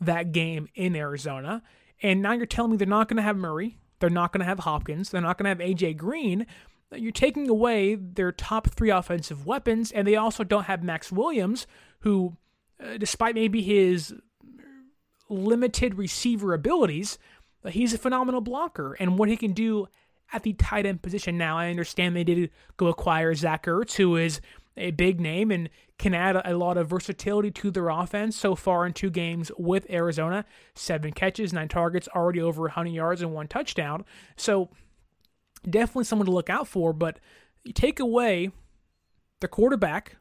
[0.00, 1.62] that game in Arizona.
[2.00, 3.76] And now you're telling me they're not going to have Murray.
[3.98, 5.10] They're not going to have Hopkins.
[5.10, 6.46] They're not going to have AJ Green.
[6.94, 11.66] you're taking away their top three offensive weapons, and they also don't have Maxx Williams,
[12.00, 12.36] who,
[12.80, 14.14] uh, despite maybe his
[15.28, 17.18] limited receiver abilities,
[17.68, 18.94] he's a phenomenal blocker.
[18.94, 19.88] And what he can do
[20.32, 24.16] at the tight end position now, I understand they did go acquire Zach Ertz, who
[24.16, 24.40] is
[24.76, 28.86] a big name and can add a lot of versatility to their offense so far
[28.86, 30.44] in two games with Arizona.
[30.74, 34.04] Seven catches, nine targets, already over 100 yards and one touchdown.
[34.36, 34.70] So
[35.68, 36.92] definitely someone to look out for.
[36.92, 37.18] But
[37.64, 38.52] you take away
[39.40, 40.16] the quarterback,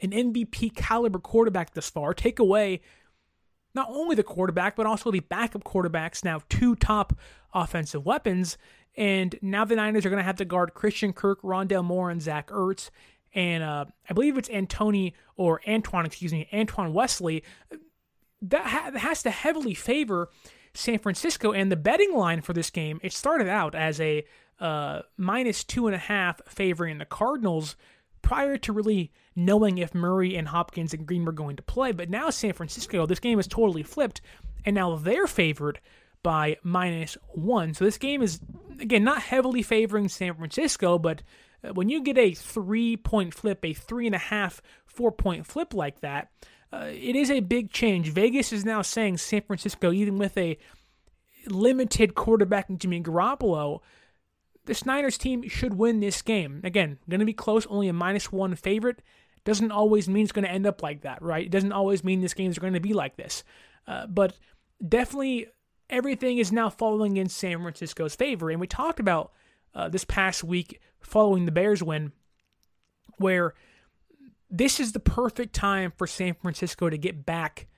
[0.00, 2.80] an MVP caliber quarterback this far, take away
[3.74, 7.14] not only the quarterback, but also the backup quarterbacks, now two top
[7.54, 8.58] offensive weapons.
[8.96, 12.20] And now the Niners are going to have to guard Christian Kirk, Rondale Moore, and
[12.20, 12.90] Zach Ertz
[13.34, 17.42] and uh, I believe it's Antony or Antoine, excuse me, Antoine Wesley,
[18.42, 20.28] that ha- has to heavily favor
[20.74, 21.52] San Francisco.
[21.52, 24.24] And the betting line for this game, it started out as a
[24.60, 27.76] uh, minus two and a half favoring the Cardinals
[28.20, 31.92] prior to really knowing if Murray and Hopkins and Green were going to play.
[31.92, 34.20] But now San Francisco, this game is totally flipped,
[34.64, 35.80] and now they're favored
[36.22, 37.74] by minus one.
[37.74, 38.40] So this game is,
[38.80, 41.22] again, not heavily favoring San Francisco, but
[41.64, 45.46] uh, when you get a three point flip, a three and a half, four point
[45.46, 46.28] flip like that,
[46.72, 48.08] uh, it is a big change.
[48.10, 50.58] Vegas is now saying San Francisco, even with a
[51.46, 53.80] limited quarterback in Jimmy Garoppolo,
[54.64, 56.60] the Niners team should win this game.
[56.64, 59.02] Again, going to be close, only a minus one favorite.
[59.44, 61.44] Doesn't always mean it's going to end up like that, right?
[61.44, 63.42] It doesn't always mean this game is going to be like this.
[63.88, 64.34] Uh, but
[64.86, 65.48] definitely
[65.92, 68.50] everything is now falling in San Francisco's favor.
[68.50, 69.30] And we talked about
[69.74, 72.12] uh, this past week following the Bears win,
[73.18, 73.54] where
[74.50, 77.68] this is the perfect time for San Francisco to get back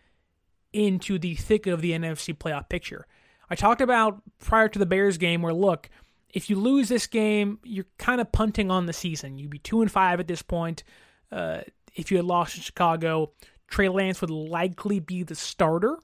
[0.72, 3.07] into the thick of the NFC playoff picture.
[3.50, 5.90] I talked about prior to the Bears game where look,
[6.31, 9.38] if you lose this game, you're kind of punting on the season.
[9.38, 10.83] You'd be two and five at this point.
[11.31, 11.61] Uh,
[11.94, 13.33] if you had lost in Chicago,
[13.68, 15.98] Trey Lance would likely be the starter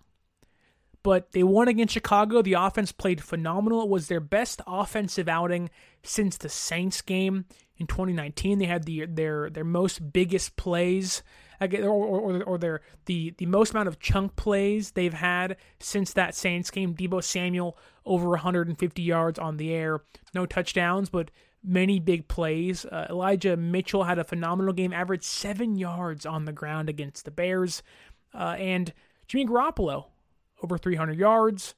[1.03, 2.43] but they won against Chicago.
[2.43, 3.83] The offense played phenomenal.
[3.83, 5.71] It was their best offensive outing
[6.03, 7.47] since the Saints game
[7.79, 8.59] in 2019.
[8.59, 11.23] They had the their their most biggest plays,
[11.61, 16.35] or, or, or their the the most amount of chunk plays they've had since that
[16.35, 16.95] Saints game.
[16.95, 20.03] Deebo Samuel over 150 yards on the air,
[20.35, 21.31] no touchdowns, but
[21.63, 22.85] many big plays.
[22.85, 27.31] Uh, Elijah Mitchell had a phenomenal game, averaged seven yards on the ground against the
[27.31, 27.83] Bears,
[28.35, 28.93] uh, and
[29.29, 30.07] Jimmy Garoppolo
[30.62, 31.75] over 300 yards,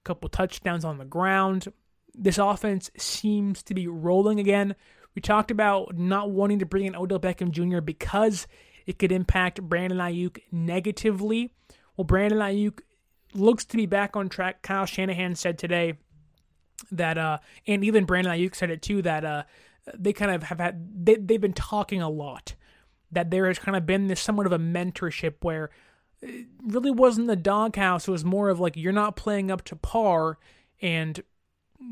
[0.00, 1.68] a couple touchdowns on the ground.
[2.14, 4.74] This offense seems to be rolling again.
[5.14, 7.80] We talked about not wanting to bring in Odell Beckham Jr.
[7.80, 8.46] because
[8.86, 11.52] it could impact Brandon Aiyuk negatively.
[11.96, 12.80] Well, Brandon Aiyuk
[13.34, 14.62] looks to be back on track.
[14.62, 15.94] Kyle Shanahan said today
[16.92, 19.42] that, uh, and even Brandon Aiyuk said it too, that uh,
[19.94, 22.54] they kind of have had, they, they've been talking a lot.
[23.10, 25.70] That there has kind of been this somewhat of a mentorship where
[26.62, 28.08] really wasn't the doghouse.
[28.08, 30.38] It was more of like you're not playing up to par,
[30.80, 31.22] and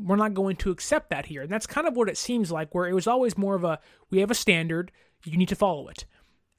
[0.03, 1.41] we're not going to accept that here.
[1.41, 2.73] And that's kind of what it seems like.
[2.73, 4.91] Where it was always more of a we have a standard,
[5.23, 6.05] you need to follow it.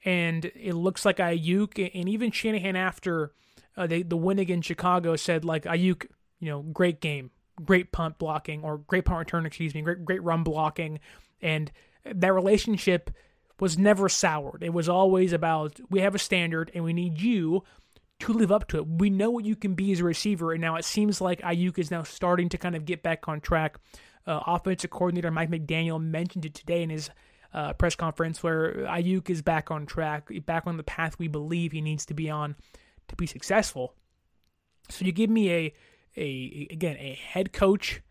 [0.05, 3.33] And it looks like Aiyuk and even Shanahan after
[3.75, 6.05] uh, they, the win against Chicago said like Aiyuk,
[6.39, 7.31] you know, great game,
[7.63, 10.99] great punt blocking or great punt return, excuse me, great great run blocking,
[11.41, 11.71] and
[12.05, 13.11] that relationship
[13.59, 14.63] was never soured.
[14.63, 17.63] It was always about we have a standard and we need you
[18.19, 18.87] to live up to it.
[18.87, 21.79] We know what you can be as a receiver, and now it seems like Aiyuk
[21.79, 23.77] is now starting to kind of get back on track.
[24.27, 27.09] Uh, offensive coordinator Mike McDaniel mentioned it today in his
[27.53, 31.71] uh, press conference where Aiyuk is back on track, back on the path we believe
[31.71, 32.55] he needs to be on
[33.07, 33.95] to be successful.
[34.89, 35.73] So you give me a,
[36.17, 38.01] a again a head coach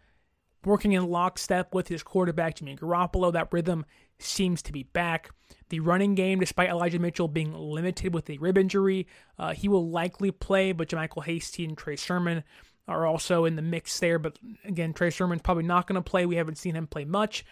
[0.64, 3.32] working in lockstep with his quarterback Jimmy Garoppolo.
[3.32, 3.84] That rhythm
[4.18, 5.30] seems to be back.
[5.70, 9.06] The running game, despite Elijah Mitchell being limited with a rib injury,
[9.38, 12.42] uh, he will likely play, but JaMycal Hasty and Trey Sermon
[12.86, 14.18] are also in the mix there.
[14.18, 16.26] But again, Trey Sermon's probably not going to play.
[16.26, 17.44] We haven't seen him play much.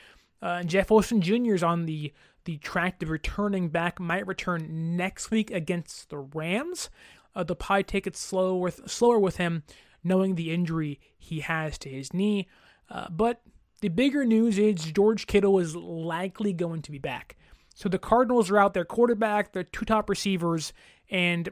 [0.42, 1.54] Uh, and Jeff Wilson Jr.
[1.54, 2.12] is on the
[2.44, 3.98] the track to returning back.
[4.00, 6.90] Might return next week against the Rams.
[7.34, 9.62] Uh, they'll probably take it slow with slower with him,
[10.02, 12.48] knowing the injury he has to his knee.
[12.88, 13.42] Uh, but
[13.80, 17.36] the bigger news is George Kittle is likely going to be back.
[17.74, 20.72] So the Cardinals are out their quarterback, their two top receivers,
[21.10, 21.50] and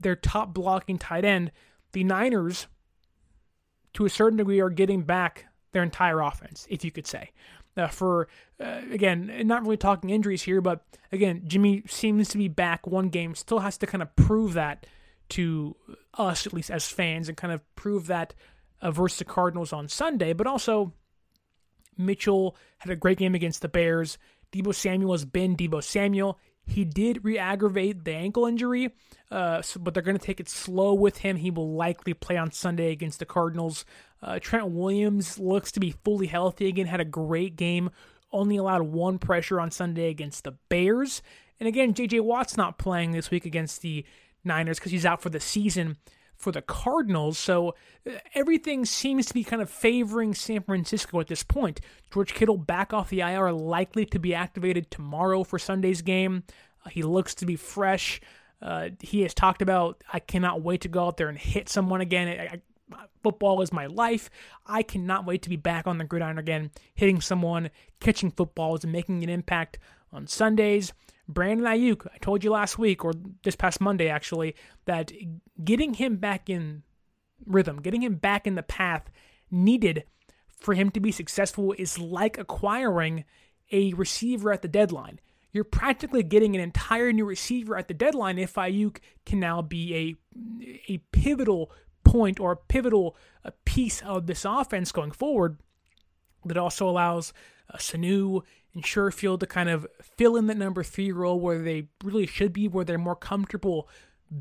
[0.00, 1.52] their top blocking tight end.
[1.92, 2.66] The Niners,
[3.94, 7.30] to a certain degree, are getting back their entire offense, if you could say.
[7.76, 12.48] Uh, for uh, again, not really talking injuries here, but again, Jimmy seems to be
[12.48, 13.34] back one game.
[13.34, 14.86] Still has to kind of prove that
[15.30, 15.76] to
[16.14, 18.32] us, at least as fans, and kind of prove that
[18.80, 20.32] uh, versus the Cardinals on Sunday.
[20.32, 20.94] But also,
[21.98, 24.18] Mitchell had a great game against the Bears.
[24.52, 26.38] Deebo Samuel has been Deebo Samuel.
[26.66, 28.90] He did re-aggravate the ankle injury,
[29.30, 31.36] uh, so, but they're going to take it slow with him.
[31.36, 33.84] He will likely play on Sunday against the Cardinals.
[34.20, 36.86] Uh, Trent Williams looks to be fully healthy again.
[36.86, 37.90] Had a great game.
[38.32, 41.22] Only allowed one pressure on Sunday against the Bears.
[41.60, 42.20] And again, J.J.
[42.20, 44.04] Watt's not playing this week against the
[44.42, 45.96] Niners because he's out for the season
[46.36, 47.38] for the Cardinals.
[47.38, 47.74] So
[48.06, 51.80] uh, everything seems to be kind of favoring San Francisco at this point.
[52.12, 56.44] George Kittle back off the IR, likely to be activated tomorrow for Sunday's game.
[56.84, 58.20] Uh, he looks to be fresh.
[58.62, 62.00] Uh, he has talked about, I cannot wait to go out there and hit someone
[62.00, 62.28] again.
[62.28, 62.60] I, I,
[63.22, 64.30] football is my life.
[64.66, 67.70] I cannot wait to be back on the gridiron again, hitting someone,
[68.00, 69.78] catching footballs, and making an impact
[70.12, 70.92] on Sundays.
[71.28, 73.12] Brandon Aiyuk, I told you last week or
[73.42, 74.54] this past Monday actually
[74.84, 75.12] that
[75.64, 76.82] getting him back in
[77.44, 79.10] rhythm, getting him back in the path
[79.50, 80.04] needed
[80.48, 83.24] for him to be successful is like acquiring
[83.72, 85.20] a receiver at the deadline.
[85.52, 89.94] You're practically getting an entire new receiver at the deadline if Aiyuk can now be
[89.94, 90.14] a
[90.88, 91.72] a pivotal
[92.04, 95.58] point or a pivotal uh, piece of this offense going forward
[96.44, 97.32] that also allows
[97.72, 98.42] uh, Sanu
[98.76, 102.52] and Sherfield to kind of fill in that number three role where they really should
[102.52, 103.88] be, where they're more comfortable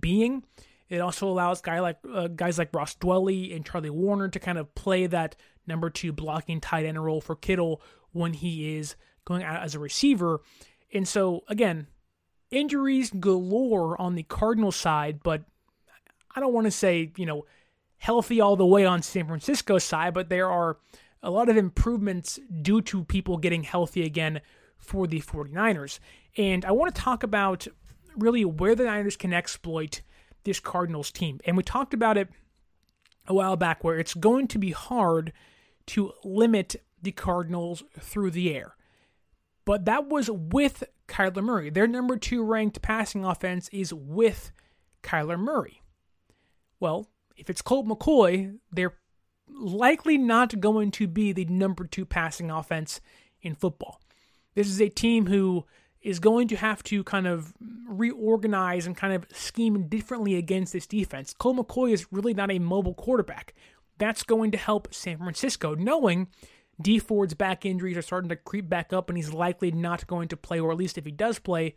[0.01, 0.43] being.
[0.89, 4.57] It also allows guy like uh, guys like Ross Dwelley and Charlie Woerner to kind
[4.57, 7.81] of play that number two blocking tight end role for Kittle
[8.11, 10.41] when he is going out as a receiver.
[10.93, 11.87] And so again,
[12.51, 15.45] injuries galore on the Cardinal side, but
[16.35, 17.45] I don't want to say you know
[17.99, 20.77] healthy all the way on San Francisco side, but there are
[21.25, 24.41] a lot of improvements due to people getting healthy again
[24.77, 25.99] for the 49ers.
[26.37, 27.67] And I want to talk about
[28.15, 30.01] really where the Niners can exploit
[30.43, 31.39] this Cardinals team.
[31.45, 32.29] And we talked about it
[33.27, 35.33] a while back where it's going to be hard
[35.87, 38.75] to limit the Cardinals through the air.
[39.65, 41.71] But that was with Kyler Murray.
[41.71, 44.51] Their number two ranked passing offense is with
[45.01, 45.81] Kyler Murray.
[46.79, 48.93] Well, if it's Colt McCoy, they're
[49.49, 53.01] likely not going to be the number two passing offense
[53.41, 54.01] in football.
[54.55, 55.65] This is a team who
[56.01, 57.53] is going to have to kind of
[57.87, 61.33] reorganize and kind of scheme differently against this defense.
[61.37, 63.53] Colt McCoy is really not a mobile quarterback.
[63.97, 66.27] That's going to help San Francisco, knowing
[66.79, 70.27] Dee Ford's back injuries are starting to creep back up and he's likely not going
[70.27, 71.75] to play, or at least if he does play,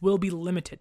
[0.00, 0.80] will be limited.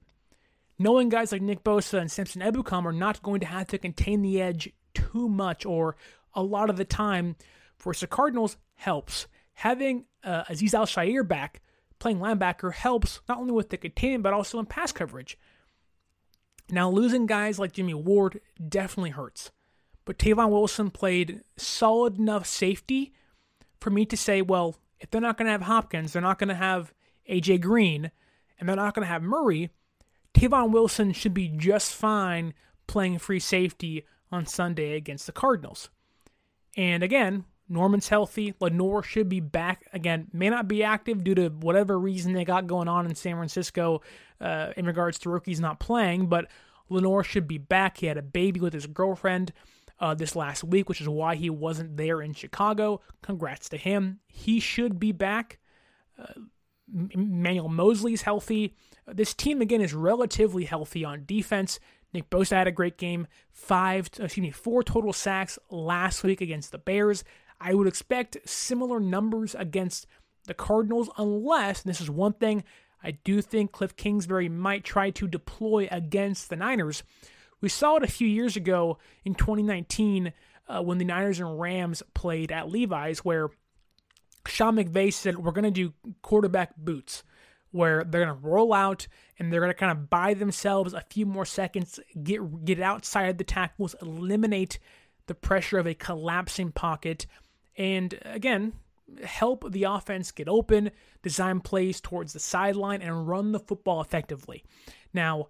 [0.79, 4.21] Knowing guys like Nick Bosa and Samson Ebukam are not going to have to contain
[4.21, 5.95] the edge too much or
[6.37, 7.35] a lot of the time
[7.75, 9.27] for the Cardinals helps.
[9.55, 11.61] Having uh, Azeez Al-Shaair back
[11.99, 15.37] playing linebacker helps not only with the containment but also in pass coverage.
[16.69, 19.51] Now losing guys like Jimmy Ward definitely hurts,
[20.05, 23.13] but Tavon Wilson played solid enough safety
[23.79, 26.49] for me to say, well, if they're not going to have Hopkins, they're not going
[26.49, 26.93] to have
[27.29, 28.11] AJ Green,
[28.59, 29.69] and they're not going to have Murray.
[30.33, 32.53] Tavon Wilson should be just fine
[32.85, 35.89] playing free safety on Sunday against the Cardinals.
[36.77, 38.53] And again, Norman's healthy.
[38.61, 40.27] Lenoir should be back again.
[40.31, 44.01] May not be active due to whatever reason they got going on in San Francisco
[44.39, 46.47] uh, in regards to rookies not playing, but
[46.89, 47.97] Lenoir should be back.
[47.97, 49.51] He had a baby with his girlfriend
[49.99, 53.01] uh, this last week, which is why he wasn't there in Chicago.
[53.21, 54.19] Congrats to him.
[54.27, 55.59] He should be back.
[56.17, 56.41] Uh,
[57.11, 58.75] Emmanuel Moseley's healthy.
[59.07, 61.79] This team again is relatively healthy on defense.
[62.13, 63.27] Nick Bosa had a great game.
[63.51, 67.23] Five, excuse me, four total sacks last week against the Bears.
[67.59, 70.07] I would expect similar numbers against
[70.45, 72.63] the Cardinals, unless, this is one thing
[73.03, 77.03] I do think Kliff Kingsbury might try to deploy against the Niners.
[77.61, 80.33] We saw it a few years ago in 2019
[80.67, 83.49] uh, when the Niners and Rams played at Levi's, where
[84.45, 87.23] Sean McVay said, We're going to do quarterback boots
[87.71, 89.07] where they're going to roll out
[89.37, 93.37] and they're going to kind of buy themselves a few more seconds, get get outside
[93.37, 94.79] the tackles, eliminate
[95.27, 97.25] the pressure of a collapsing pocket,
[97.77, 98.73] and again,
[99.23, 100.91] help the offense get open,
[101.21, 104.63] design plays towards the sideline, and run the football effectively.
[105.13, 105.47] Now,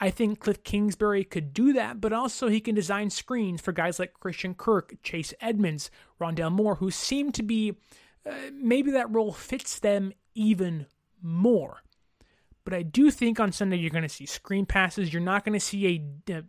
[0.00, 3.98] I think Kliff Kingsbury could do that, but also he can design screens for guys
[3.98, 5.90] like Christian Kirk, Chase Edmonds,
[6.20, 7.76] Rondale Moore, who seem to be
[8.26, 10.86] uh, maybe that role fits them even
[11.22, 11.82] more.
[12.64, 15.12] But I do think on Sunday you're going to see screen passes.
[15.12, 16.42] You're not going to see a, a,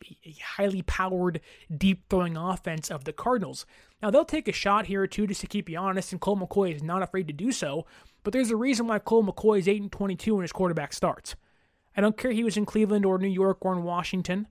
[0.43, 1.39] highly powered,
[1.75, 3.65] deep throwing offense of the Cardinals.
[4.01, 6.39] Now, they'll take a shot here or two just to keep you honest, and Colt
[6.39, 7.85] McCoy is not afraid to do so.
[8.23, 11.35] But there's a reason why Colt McCoy is 8 and 22 when his quarterback starts.
[11.95, 14.47] I don't care he was in Cleveland or New York or in Washington.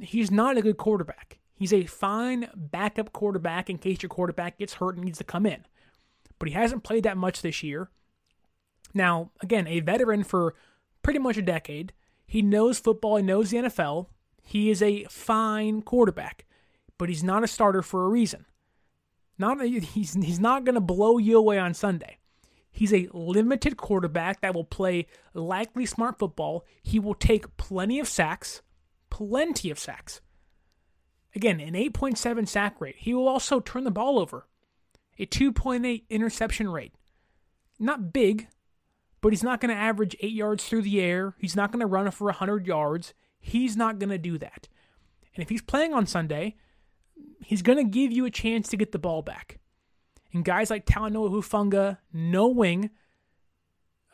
[0.00, 1.38] He's not a good quarterback.
[1.54, 5.44] He's a fine backup quarterback in case your quarterback gets hurt and needs to come
[5.44, 5.64] in.
[6.38, 7.90] but he hasn't played that much this year.
[8.98, 10.54] Now, again, a veteran for
[11.02, 11.92] pretty much a decade.
[12.26, 14.08] He knows football, he knows the NFL.
[14.42, 16.46] He is a fine quarterback,
[16.98, 18.44] but he's not a starter for a reason.
[19.38, 22.18] Not he's he's not going to blow you away on Sunday.
[22.72, 26.66] He's a limited quarterback that will play likely smart football.
[26.82, 28.62] He will take plenty of sacks,
[29.10, 30.20] plenty of sacks.
[31.36, 32.96] Again, an 8.7 sack rate.
[32.98, 34.48] He will also turn the ball over.
[35.18, 36.94] A 2.8 interception rate.
[37.78, 38.48] Not big,
[39.20, 41.34] but he's not going to average 8 yards through the air.
[41.38, 43.14] He's not going to run for 100 yards.
[43.40, 44.68] He's not going to do that.
[45.34, 46.56] And if he's playing on Sunday,
[47.42, 49.58] he's going to give you a chance to get the ball back.
[50.32, 52.90] And guys like Talanoa Hufanga, no wing,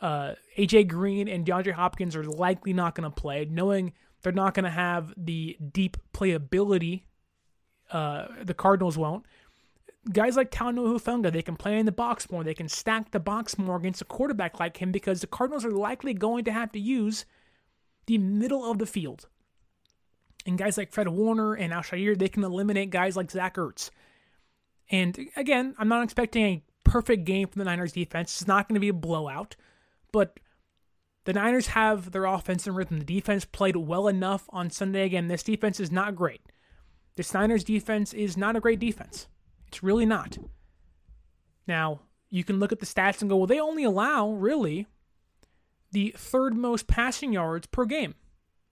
[0.01, 3.93] uh, AJ Green and DeAndre Hopkins are likely not going to play, knowing
[4.23, 7.05] they're not going to have the deep playability.
[7.91, 9.25] Uh, the Cardinals won't.
[10.13, 12.45] Guys like Talanoa Hufanga, they can play in the box more.
[12.45, 15.71] They can stack the box more against a quarterback like him because the Cardinals are
[15.71, 17.25] likely going to have to use
[18.07, 19.29] the middle of the field.
[20.47, 23.91] And guys like Fred Warner and Al-Shaair, they can eliminate guys like Zach Ertz.
[24.91, 28.41] And again, I'm not expecting a perfect game from the Niners defense.
[28.41, 29.57] It's not going to be a blowout,
[30.13, 30.39] but
[31.25, 32.99] the Niners have their offense in rhythm.
[32.99, 35.05] The defense played well enough on Sunday.
[35.05, 36.43] Again, this defense is not great.
[37.17, 39.29] This Niners defense is not a great defense.
[39.69, 40.39] It's really not.
[41.67, 42.01] Now,
[42.31, 44.87] you can look at the stats and go, well, they only allow, really,
[45.93, 48.15] the third most passing yards per game.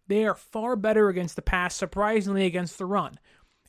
[0.09, 3.19] They are far better against the pass, surprisingly, against the run.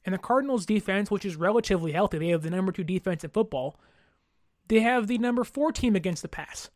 [0.05, 3.29] And the Cardinals' defense, which is relatively healthy, they have the number two defense in
[3.29, 3.79] football.
[4.67, 6.69] They have the number four team against the pass.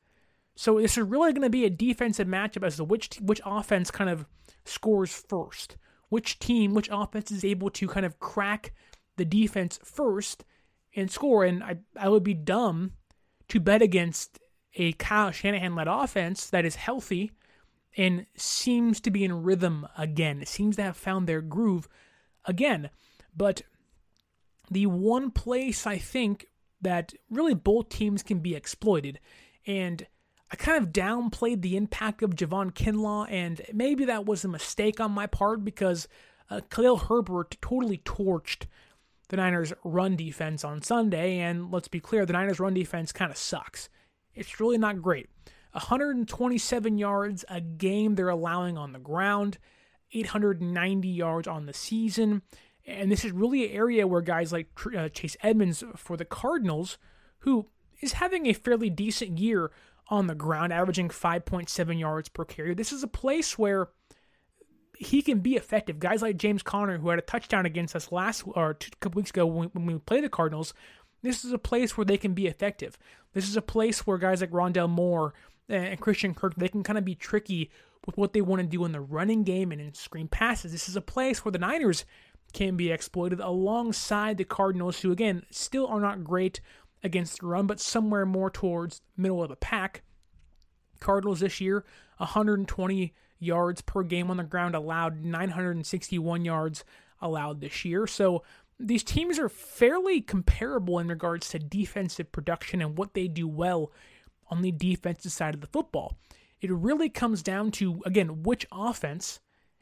[0.56, 3.91] So this is really going to be a defensive matchup as to which which offense
[3.91, 4.26] kind of
[4.66, 5.78] scores first,
[6.10, 8.74] which team, which offense is able to kind of crack
[9.18, 10.45] the defense first
[10.95, 11.43] and score.
[11.43, 12.93] And I I would be dumb
[13.49, 14.39] to bet against
[14.76, 17.32] a Kyle Shanahan led offense that is healthy
[17.95, 20.41] and seems to be in rhythm again.
[20.41, 21.88] It seems to have found their groove
[22.45, 22.89] again.
[23.36, 23.63] But
[24.70, 26.47] the one place I think
[26.82, 29.20] that really both teams can be exploited,
[29.65, 30.05] and
[30.51, 34.99] I kind of downplayed the impact of Javon Kinlaw, and maybe that was a mistake
[34.99, 36.07] on my part because
[36.49, 38.65] uh, Khalil Herbert totally torched
[39.30, 43.32] the Niners' run defense on Sunday, and let's be clear, the Niners' run defense kind
[43.32, 43.89] of sucks.
[44.34, 45.30] It's really not great.
[45.73, 49.57] 127 yards a game they're allowing on the ground,
[50.13, 52.41] 890 yards on the season.
[52.86, 56.97] And this is really an area where guys like uh, Chase Edmonds for the Cardinals,
[57.39, 57.67] who
[58.01, 59.71] is having a fairly decent year
[60.09, 62.73] on the ground, averaging 5.7 yards per carry.
[62.73, 63.89] This is a place where
[64.98, 66.00] he can be effective.
[66.00, 69.20] Guys like James Conner, who had a touchdown against us last or two, a couple
[69.20, 70.74] weeks ago when, when we played the Cardinals,
[71.22, 72.98] this is a place where they can be effective.
[73.34, 75.34] This is a place where guys like Rondale Moore
[75.70, 77.70] and Christian Kirk they can kind of be tricky
[78.06, 80.72] with what they want to do in the running game and in screen passes.
[80.72, 82.06] This is a place where the Niners
[82.54, 86.62] can be exploited alongside the Cardinals, who again still are not great
[87.04, 90.04] against the run, but somewhere more towards middle of the pack.
[91.00, 91.86] Cardinals this year,
[92.18, 96.83] 120 yards per game on the ground allowed, 961 yards
[97.21, 98.07] allowed this year.
[98.07, 98.43] So
[98.79, 103.91] these teams are fairly comparable in regards to defensive production and what they do well
[104.49, 106.17] on the defensive side of the football.
[106.61, 109.39] It really comes down to, again, which offense,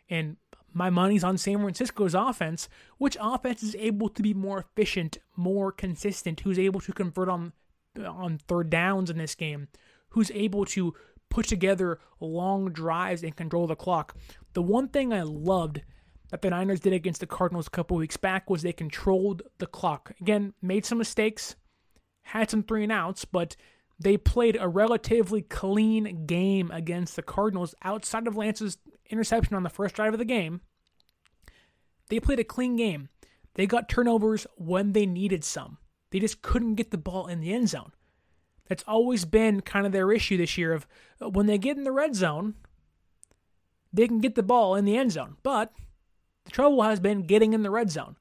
[0.09, 0.37] and
[0.73, 2.67] my money's on San Francisco's offense.
[2.97, 6.41] Which offense is able to be more efficient, more consistent?
[6.41, 7.53] Who's able to convert on
[8.05, 9.69] on third downs in this game?
[10.09, 10.93] Who's able to
[11.35, 14.15] put together long drives and control the clock?
[14.53, 15.81] The one thing I loved
[16.29, 19.67] that the Niners did against the Cardinals a couple weeks back was they controlled the
[19.67, 20.13] clock.
[20.21, 21.57] Again, made some mistakes,
[22.21, 23.57] had some three and outs, but
[23.99, 28.77] they played a relatively clean game against the Cardinals outside of Lance's
[29.09, 30.61] interception on the first drive of the game.
[32.07, 33.09] They played a clean game.
[33.55, 35.79] They got turnovers when they needed some.
[36.11, 37.91] They just couldn't get the ball in the end zone.
[38.67, 40.87] That's always been kind of their issue this year of
[41.21, 42.55] uh, when they get in the red zone,
[43.93, 45.37] they can get the ball in the end zone.
[45.43, 45.71] But
[46.45, 48.17] the trouble has been getting in the red zone.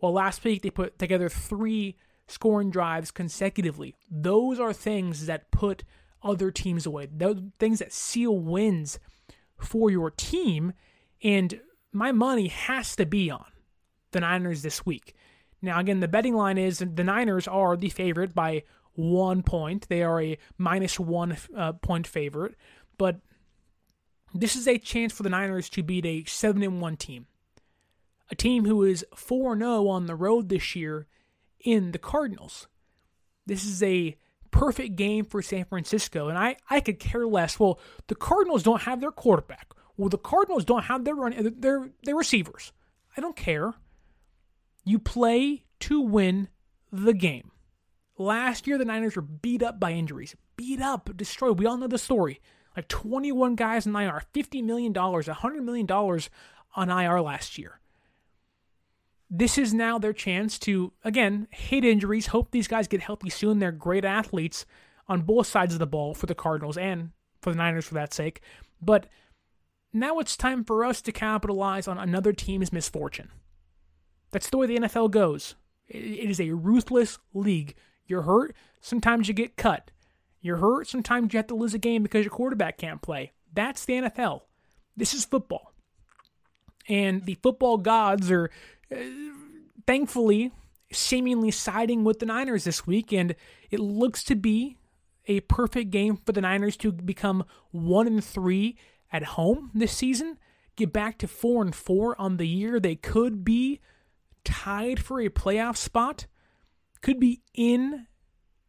[0.00, 1.96] Well, last week they put together three
[2.28, 3.94] scoring drives consecutively.
[4.10, 5.84] Those are things that put
[6.22, 7.08] other teams away.
[7.12, 8.98] Those things that seal wins
[9.58, 10.72] for your team.
[11.22, 11.60] And
[11.92, 13.46] my money has to be on
[14.12, 15.14] the Niners this week.
[15.60, 18.64] Now, again, the betting line is the Niners are the favorite by
[18.94, 19.88] one point.
[19.88, 22.54] They are a minus one uh, point favorite,
[22.98, 23.20] but
[24.34, 27.26] this is a chance for the Niners to beat a 7 and 1 team.
[28.30, 31.06] A team who is 4 0 on the road this year
[31.60, 32.66] in the Cardinals.
[33.46, 34.16] This is a
[34.50, 36.28] perfect game for San Francisco.
[36.28, 37.60] And I, I could care less.
[37.60, 39.68] Well, the Cardinals don't have their quarterback.
[39.96, 42.72] Well, the Cardinals don't have their run their their receivers.
[43.16, 43.74] I don't care.
[44.84, 46.48] You play to win
[46.90, 47.51] the game.
[48.22, 50.36] Last year the Niners were beat up by injuries.
[50.56, 51.58] Beat up, destroyed.
[51.58, 52.40] We all know the story.
[52.76, 57.80] Like 21 guys in IR, $50 million, $100 million on IR last year.
[59.28, 63.58] This is now their chance to, again, hate injuries, hope these guys get healthy soon.
[63.58, 64.66] They're great athletes
[65.08, 67.10] on both sides of the ball for the Cardinals and
[67.40, 68.40] for the Niners for that sake.
[68.80, 69.06] But
[69.92, 73.30] now it's time for us to capitalize on another team's misfortune.
[74.30, 75.56] That's the way the NFL goes.
[75.88, 77.74] It is a ruthless league.
[78.06, 79.90] You're hurt, sometimes you get cut.
[80.40, 83.32] You're hurt, sometimes you have to lose a game because your quarterback can't play.
[83.52, 84.42] That's the NFL.
[84.96, 85.72] This is football.
[86.88, 88.50] And the football gods are
[88.90, 88.96] uh,
[89.86, 90.52] thankfully
[90.94, 93.34] seemingly siding with the Niners this week, and
[93.70, 94.76] it looks to be
[95.26, 98.76] a perfect game for the Niners to become one and three
[99.12, 100.38] at home this season,
[100.76, 102.80] get back to four and four on the year.
[102.80, 103.80] They could be
[104.44, 106.26] tied for a playoff spot,
[107.02, 108.06] could be in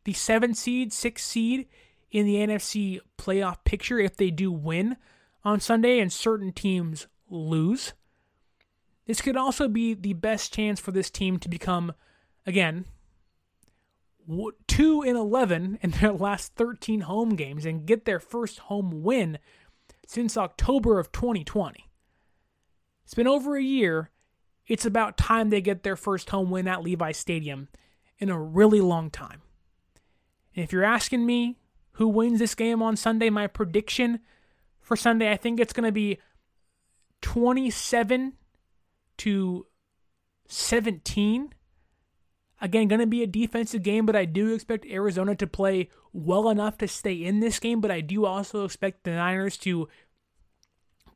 [0.04, 1.68] the seven seed, six seed
[2.12, 4.98] in the NFC playoff picture if they do win
[5.44, 7.94] on Sunday and certain teams lose.
[9.06, 11.94] This could also be the best chance for this team to become,
[12.46, 12.86] again,
[14.68, 19.38] 2 in 11 in their last 13 home games and get their first home win
[20.08, 21.90] since October of 2020.
[23.04, 24.12] It's been over a year.
[24.66, 27.68] It's about time they get their first home win at Levi Stadium
[28.24, 29.42] in a really long time.
[30.56, 31.58] And if you're asking me
[31.94, 34.20] who wins this game on Sunday, my prediction
[34.80, 36.20] for Sunday, I think it's going to be
[37.22, 38.34] 27
[39.18, 39.68] to
[40.48, 41.54] 17.
[42.62, 46.50] Again, going to be a defensive game, but I do expect Arizona to play well
[46.50, 47.82] enough to stay in this game.
[47.82, 49.90] But I do also expect the Niners to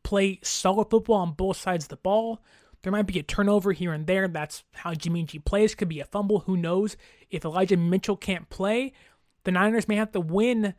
[0.03, 2.43] play solid football on both sides of the ball.
[2.88, 4.29] There might be a turnover here and there.
[4.29, 5.75] That's how Jimmy G plays.
[5.75, 6.39] Could be a fumble.
[6.45, 6.95] Who knows?
[7.29, 8.93] If Elijah Mitchell can't play,
[9.43, 10.73] the Niners may have to win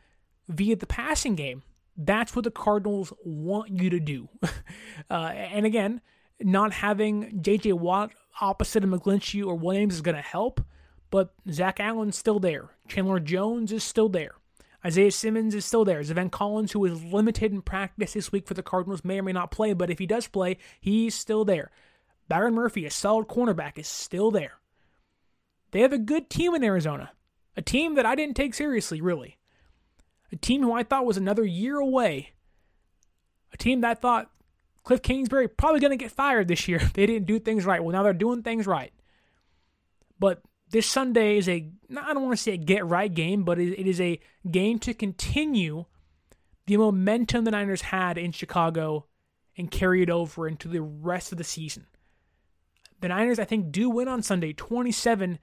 [0.48, 1.64] via the passing game.
[1.98, 4.30] That's what the Cardinals want you to do.
[5.10, 6.00] uh, and again,
[6.40, 7.74] not having J.J.
[7.74, 10.62] Watt opposite of McGlinchey or Williams is going to help,
[11.10, 12.70] but Zach Allen's still there.
[12.88, 14.36] Chandler Jones is still there.
[14.82, 16.00] Isaiah Simmons is still there.
[16.00, 19.32] Zaven Collins, who is limited in practice this week for the Cardinals, may or may
[19.32, 21.70] not play, but if he does play, he's still there.
[22.28, 24.60] Byron Murphy, a solid cornerback, is still there.
[25.70, 27.10] They have a good team in Arizona.
[27.56, 29.38] A team that I didn't take seriously, really.
[30.30, 32.32] A team who I thought was another year away.
[33.52, 34.30] A team that I thought
[34.84, 36.80] Kliff Kingsbury probably going to get fired this year.
[36.94, 37.82] They didn't do things right.
[37.82, 38.92] Well, now they're doing things right.
[40.18, 43.58] But this Sunday is a, I don't want to say a get right game, but
[43.58, 44.20] it is a
[44.50, 45.86] game to continue
[46.66, 49.06] the momentum the Niners had in Chicago
[49.56, 51.86] and carry it over into the rest of the season.
[53.00, 55.38] The Niners, I think, do win on Sunday 27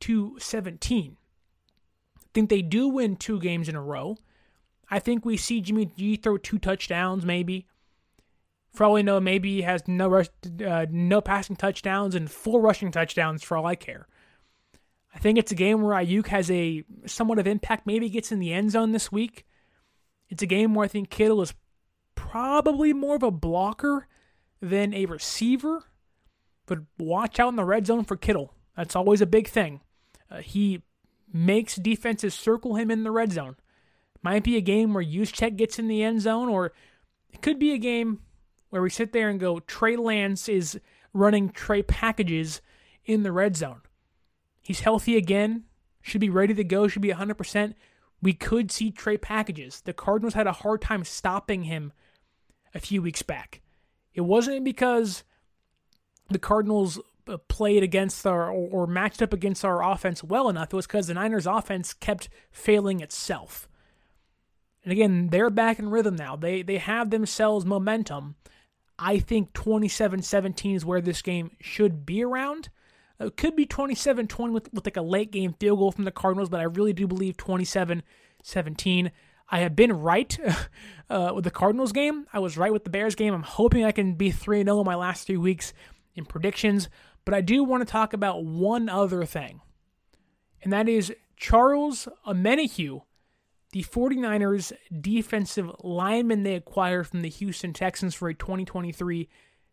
[0.00, 1.16] to 17.
[2.16, 4.16] I think they do win two games in a row.
[4.90, 7.66] I think we see Jimmy G throw two touchdowns, maybe.
[8.72, 10.28] For all we know, maybe he has no rush,
[10.64, 13.42] uh, no passing touchdowns and four rushing touchdowns.
[13.42, 14.06] For all I care,
[15.14, 17.86] I think it's a game where Aiyuk has a somewhat of impact.
[17.86, 19.44] Maybe gets in the end zone this week.
[20.28, 21.54] It's a game where I think Kittle is
[22.14, 24.06] probably more of a blocker
[24.60, 25.84] than a receiver.
[26.70, 28.54] But watch out in the red zone for Kittle.
[28.76, 29.80] That's always a big thing.
[30.30, 30.82] Uh, he
[31.32, 33.56] makes defenses circle him in the red zone.
[34.22, 36.72] Might be a game where Juszczyk gets in the end zone, or
[37.28, 38.20] it could be a game
[38.68, 40.78] where we sit there and go, Trey Lance is
[41.12, 42.60] running Trey packages
[43.04, 43.80] in the red zone.
[44.62, 45.64] He's healthy again,
[46.00, 47.74] should be ready to go, should be 100%.
[48.22, 49.80] We could see Trey packages.
[49.80, 51.92] The Cardinals had a hard time stopping him
[52.72, 53.60] a few weeks back.
[54.14, 55.24] It wasn't because
[56.30, 60.72] the Cardinals uh, played against our or matched up against our offense well enough.
[60.72, 63.68] It was because the Niners' offense kept failing itself.
[64.82, 66.36] And again, they're back in rhythm now.
[66.36, 68.36] They they have themselves momentum.
[68.98, 72.70] I think 27 17 is where this game should be around.
[73.18, 76.10] It could be 27 20 with, with like a late game field goal from the
[76.10, 78.02] Cardinals, but I really do believe 27
[78.42, 79.10] 17.
[79.52, 80.38] I have been right
[81.10, 82.26] uh, with the Cardinals game.
[82.32, 83.34] I was right with the Bears game.
[83.34, 85.74] I'm hoping I can be 3 0 in my last three weeks
[86.14, 86.88] in predictions.
[87.24, 89.60] But I do want to talk about one other thing,
[90.62, 93.02] and that is Charles Omenihu
[93.72, 99.28] the 49ers defensive lineman they acquired from the Houston Texans for a 2023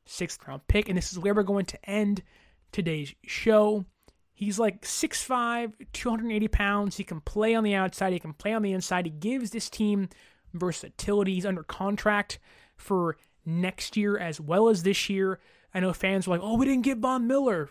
[0.06, 0.88] sixth round pick.
[0.88, 2.24] And this is where we're going to end
[2.72, 3.86] today's show.
[4.34, 6.98] He's like 6'5, 280 pounds.
[6.98, 9.06] He can play on the outside, he can play on the inside.
[9.06, 10.10] He gives this team
[10.54, 11.34] versatility.
[11.34, 12.38] He's under contract
[12.76, 15.40] for next year as well as this year.
[15.74, 17.70] I know fans were like, oh, we didn't get Von Miller.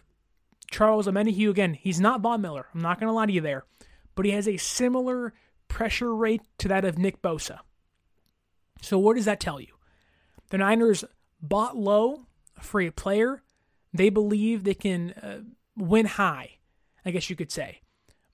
[0.70, 2.66] Charles Omenihu, again, he's not Von Miller.
[2.74, 3.64] I'm not going to lie to you there.
[4.14, 5.34] But he has a similar
[5.68, 7.60] pressure rate to that of Nick Bosa.
[8.82, 9.74] So, what does that tell you?
[10.50, 11.04] The Niners
[11.40, 12.26] bought low
[12.60, 13.42] for a player
[13.96, 15.40] they believe they can uh,
[15.76, 16.58] win high,
[17.04, 17.80] I guess you could say.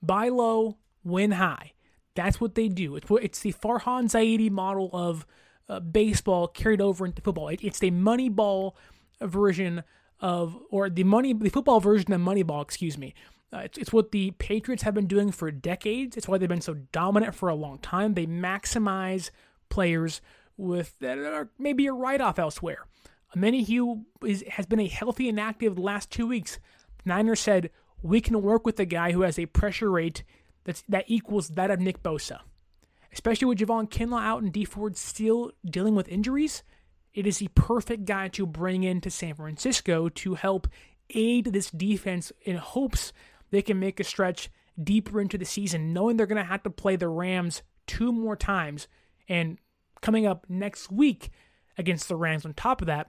[0.03, 1.73] Buy low, win high.
[2.15, 2.97] That's what they do.
[2.97, 5.27] It's, it's the Farhan Zaidi model of
[5.69, 7.49] uh, baseball carried over into football.
[7.49, 8.73] It, it's the Moneyball
[9.21, 9.83] version
[10.21, 12.63] of, or the money, the football version of Moneyball.
[12.63, 13.15] Excuse me.
[13.53, 16.17] Uh, it's, it's what the Patriots have been doing for decades.
[16.17, 18.15] It's why they've been so dominant for a long time.
[18.15, 19.31] They maximize
[19.69, 20.21] players
[20.57, 22.87] with that are maybe a write off elsewhere.
[23.37, 26.59] Omenihu is, has been a healthy and active the last two weeks.
[27.05, 27.71] Niners said,
[28.03, 30.23] we can work with a guy who has a pressure rate
[30.65, 32.41] that's, that equals that of Nick Bosa.
[33.13, 36.63] Especially with Javon Kinlaw out and Dee Ford still dealing with injuries,
[37.15, 40.67] it is the perfect guy to bring into San Francisco to help
[41.11, 43.13] aid this defense in hopes
[43.51, 44.51] they can make a stretch
[44.83, 48.37] deeper into the season, knowing they're going to have to play the Rams two more
[48.37, 48.89] times.
[49.29, 49.59] And
[50.01, 51.31] coming up next week
[51.77, 53.09] against the Rams on top of that,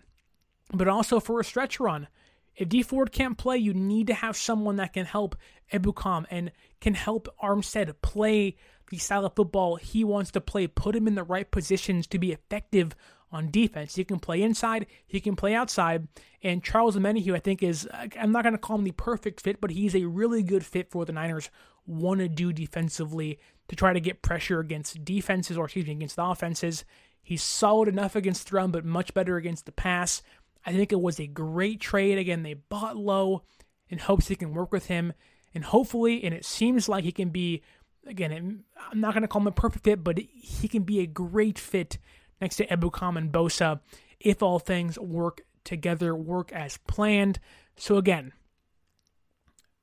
[0.73, 2.07] but also for a stretch run.
[2.55, 5.35] If Dee Ford can't play, you need to have someone that can help
[5.71, 6.51] Ebukam and
[6.81, 8.57] can help Armstead play
[8.91, 10.67] the style of football he wants to play.
[10.67, 12.95] Put him in the right positions to be effective
[13.33, 13.95] on defense.
[13.95, 16.07] He can play inside, he can play outside.
[16.41, 17.87] And Charles Omenihu, I think, is,
[18.19, 20.91] I'm not going to call him the perfect fit, but he's a really good fit
[20.91, 21.49] for the Niners
[21.85, 26.15] want to do defensively to try to get pressure against defenses or, excuse me, against
[26.15, 26.85] the offenses.
[27.21, 30.21] He's solid enough against the run, but much better against the pass.
[30.65, 32.17] I think it was a great trade.
[32.17, 33.43] Again, they bought low
[33.89, 35.13] in hopes they can work with him.
[35.53, 37.61] And hopefully, and it seems like he can be,
[38.05, 41.07] again, I'm not going to call him a perfect fit, but he can be a
[41.07, 41.97] great fit
[42.43, 43.79] next to Ebukam and Bosa
[44.19, 47.39] if all things work together, work as planned.
[47.77, 48.33] So, again,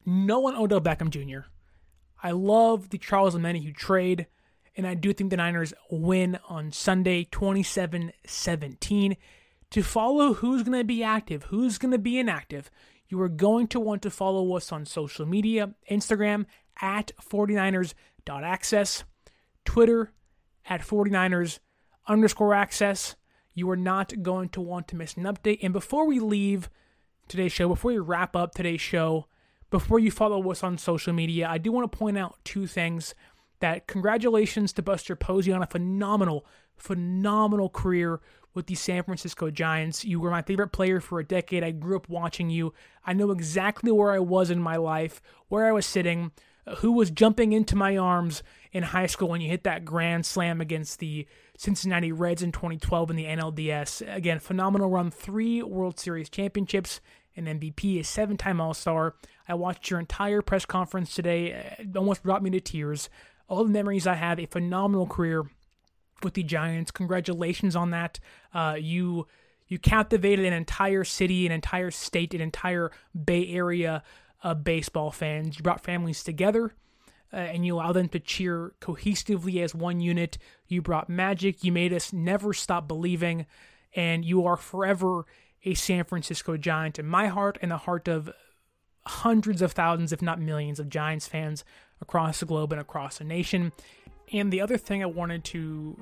[0.05, 1.49] no one Odell Beckham Jr.
[2.23, 4.27] I love the Charles Omenihu trade,
[4.77, 9.17] and I do think the Niners win on Sunday 27 17
[9.71, 12.71] to follow who's going to be active, who's going to be inactive,
[13.09, 16.45] you are going to want to follow us on social media Instagram
[16.83, 19.05] at 49ers.access,
[19.65, 20.13] Twitter
[20.69, 21.59] at 49ers
[22.11, 23.15] underscore access.
[23.55, 25.61] You are not going to want to miss an update.
[25.63, 26.69] And before we leave
[27.29, 29.27] today's show, before we wrap up today's show,
[29.71, 33.15] before you follow us on social media, I do want to point out two things
[33.61, 36.45] that congratulations to Buster Posey on a phenomenal,
[36.77, 38.21] phenomenal career
[38.55, 40.05] with the San Francisco Giants.
[40.05, 41.63] You were my favorite player for a decade.
[41.63, 42.75] I grew up watching you.
[43.07, 46.33] I know exactly where I was in my life, where I was sitting,
[46.79, 48.43] who was jumping into my arms
[48.73, 53.11] in high school when you hit that grand slam against the Cincinnati Reds in 2012
[53.11, 54.15] in the NLDS.
[54.15, 57.01] Again, phenomenal run, three World Series championships,
[57.37, 59.15] an MVP, a seven time All Star.
[59.49, 63.09] I watched your entire press conference today, it almost brought me to tears.
[63.49, 65.45] All the memories I have, a phenomenal career
[66.23, 66.91] with the Giants.
[66.91, 68.21] Congratulations on that.
[68.55, 69.27] Uh, you
[69.67, 72.91] you captivated an entire city, an entire state, an entire
[73.25, 74.03] Bay Area
[74.43, 75.57] of baseball fans.
[75.57, 76.75] You brought families together.
[77.33, 80.37] Uh, and you allow them to cheer cohesively as one unit.
[80.67, 81.63] You brought magic.
[81.63, 83.47] You made us never stop believing.
[83.95, 85.27] And you are forever
[85.65, 88.31] a San Francisco Giant in my heart and the heart of
[89.07, 91.65] hundreds of thousands, if not millions, of Giants fans
[92.01, 93.73] across the globe and across the nation.
[94.33, 95.97] And the other thing I wanted to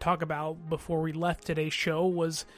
[0.00, 2.48] talk about before we left today's show was uh,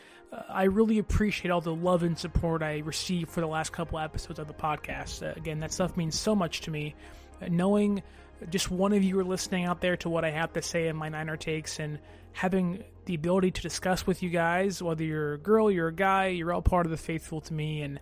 [0.49, 4.39] I really appreciate all the love and support I received for the last couple episodes
[4.39, 5.26] of the podcast.
[5.26, 6.95] Uh, again, that stuff means so much to me.
[7.41, 8.03] Uh, knowing
[8.51, 10.97] just one of you are listening out there to what I have to say in
[10.97, 11.99] my Niner takes and
[12.32, 16.26] having the ability to discuss with you guys, whether you're a girl, you're a guy,
[16.26, 17.99] you're all part of the faithful to me, and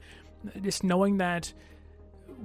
[0.62, 1.53] just knowing that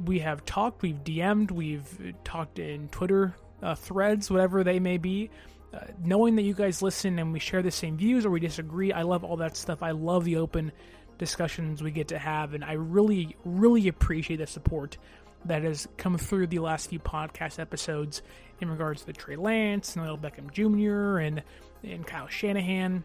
[0.06, 5.32] we have talked, we've DM'd, we've talked in Twitter uh, threads, whatever they may be.
[5.72, 8.92] Uh, knowing that you guys listen and we share the same views or we disagree,
[8.92, 9.84] I love all that stuff.
[9.84, 10.72] I love the open
[11.20, 14.98] discussions we get to have, and I really, really appreciate the support
[15.46, 18.22] that has come through the last few podcast episodes
[18.60, 21.20] in regards to Trey Lance and Odell Beckham Jr.
[21.20, 21.44] and
[21.84, 23.04] and Kyle Shanahan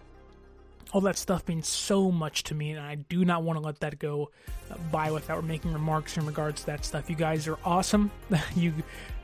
[0.95, 3.81] all that stuff means so much to me, and I do not want to let
[3.81, 4.31] that go
[4.71, 7.11] uh, by without making remarks in regards to that stuff.
[7.11, 8.13] You guys are awesome.
[8.55, 8.73] you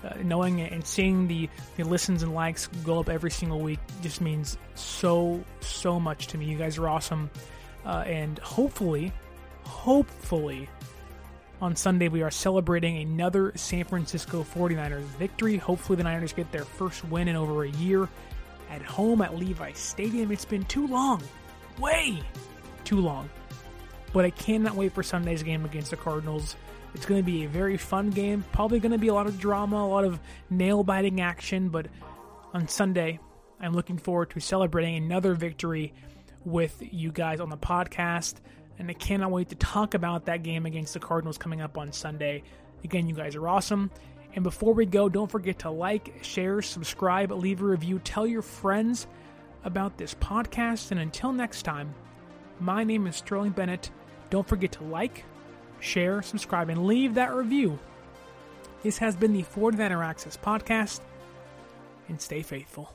[0.03, 4.21] uh, knowing and seeing the, the listens and likes go up every single week just
[4.21, 6.47] means so so much to me.
[6.47, 7.31] You guys are awesome,
[7.87, 9.13] uh, and hopefully,
[9.63, 10.69] hopefully,
[11.63, 15.57] On Sunday, we are celebrating another San Francisco 49ers victory.
[15.57, 18.09] Hopefully, the Niners get their first win in over a year
[18.71, 20.33] at home at Levi Stadium.
[20.33, 21.23] It's been too long.
[21.81, 22.23] Way
[22.85, 23.31] too long.
[24.13, 26.57] But I cannot wait for Sunday's game against the Cardinals.
[26.95, 28.45] It's going to be a very fun game.
[28.53, 30.21] Probably going to be a lot of drama, a lot of
[30.51, 31.69] nail biting action.
[31.69, 31.87] But
[32.53, 33.21] on Sunday,
[33.61, 35.95] I'm looking forward to celebrating another victory
[36.45, 38.35] with you guys on the podcast.
[38.79, 41.93] And I cannot wait to talk about that game against the Cardinals coming up on
[41.93, 42.43] Sunday.
[42.83, 43.91] Again, you guys are awesome.
[44.35, 48.43] And before we go, don't forget to like, share, subscribe, leave a review, tell your
[48.43, 49.07] friends
[49.65, 50.91] about this podcast.
[50.91, 51.95] And until next time,
[52.59, 53.91] my name is Sterling Bennett.
[54.31, 55.25] Don't forget to like,
[55.81, 57.79] share, subscribe, and leave that review.
[58.83, 61.01] This has been the 49er Access Podcast,
[62.09, 62.95] and stay faithful.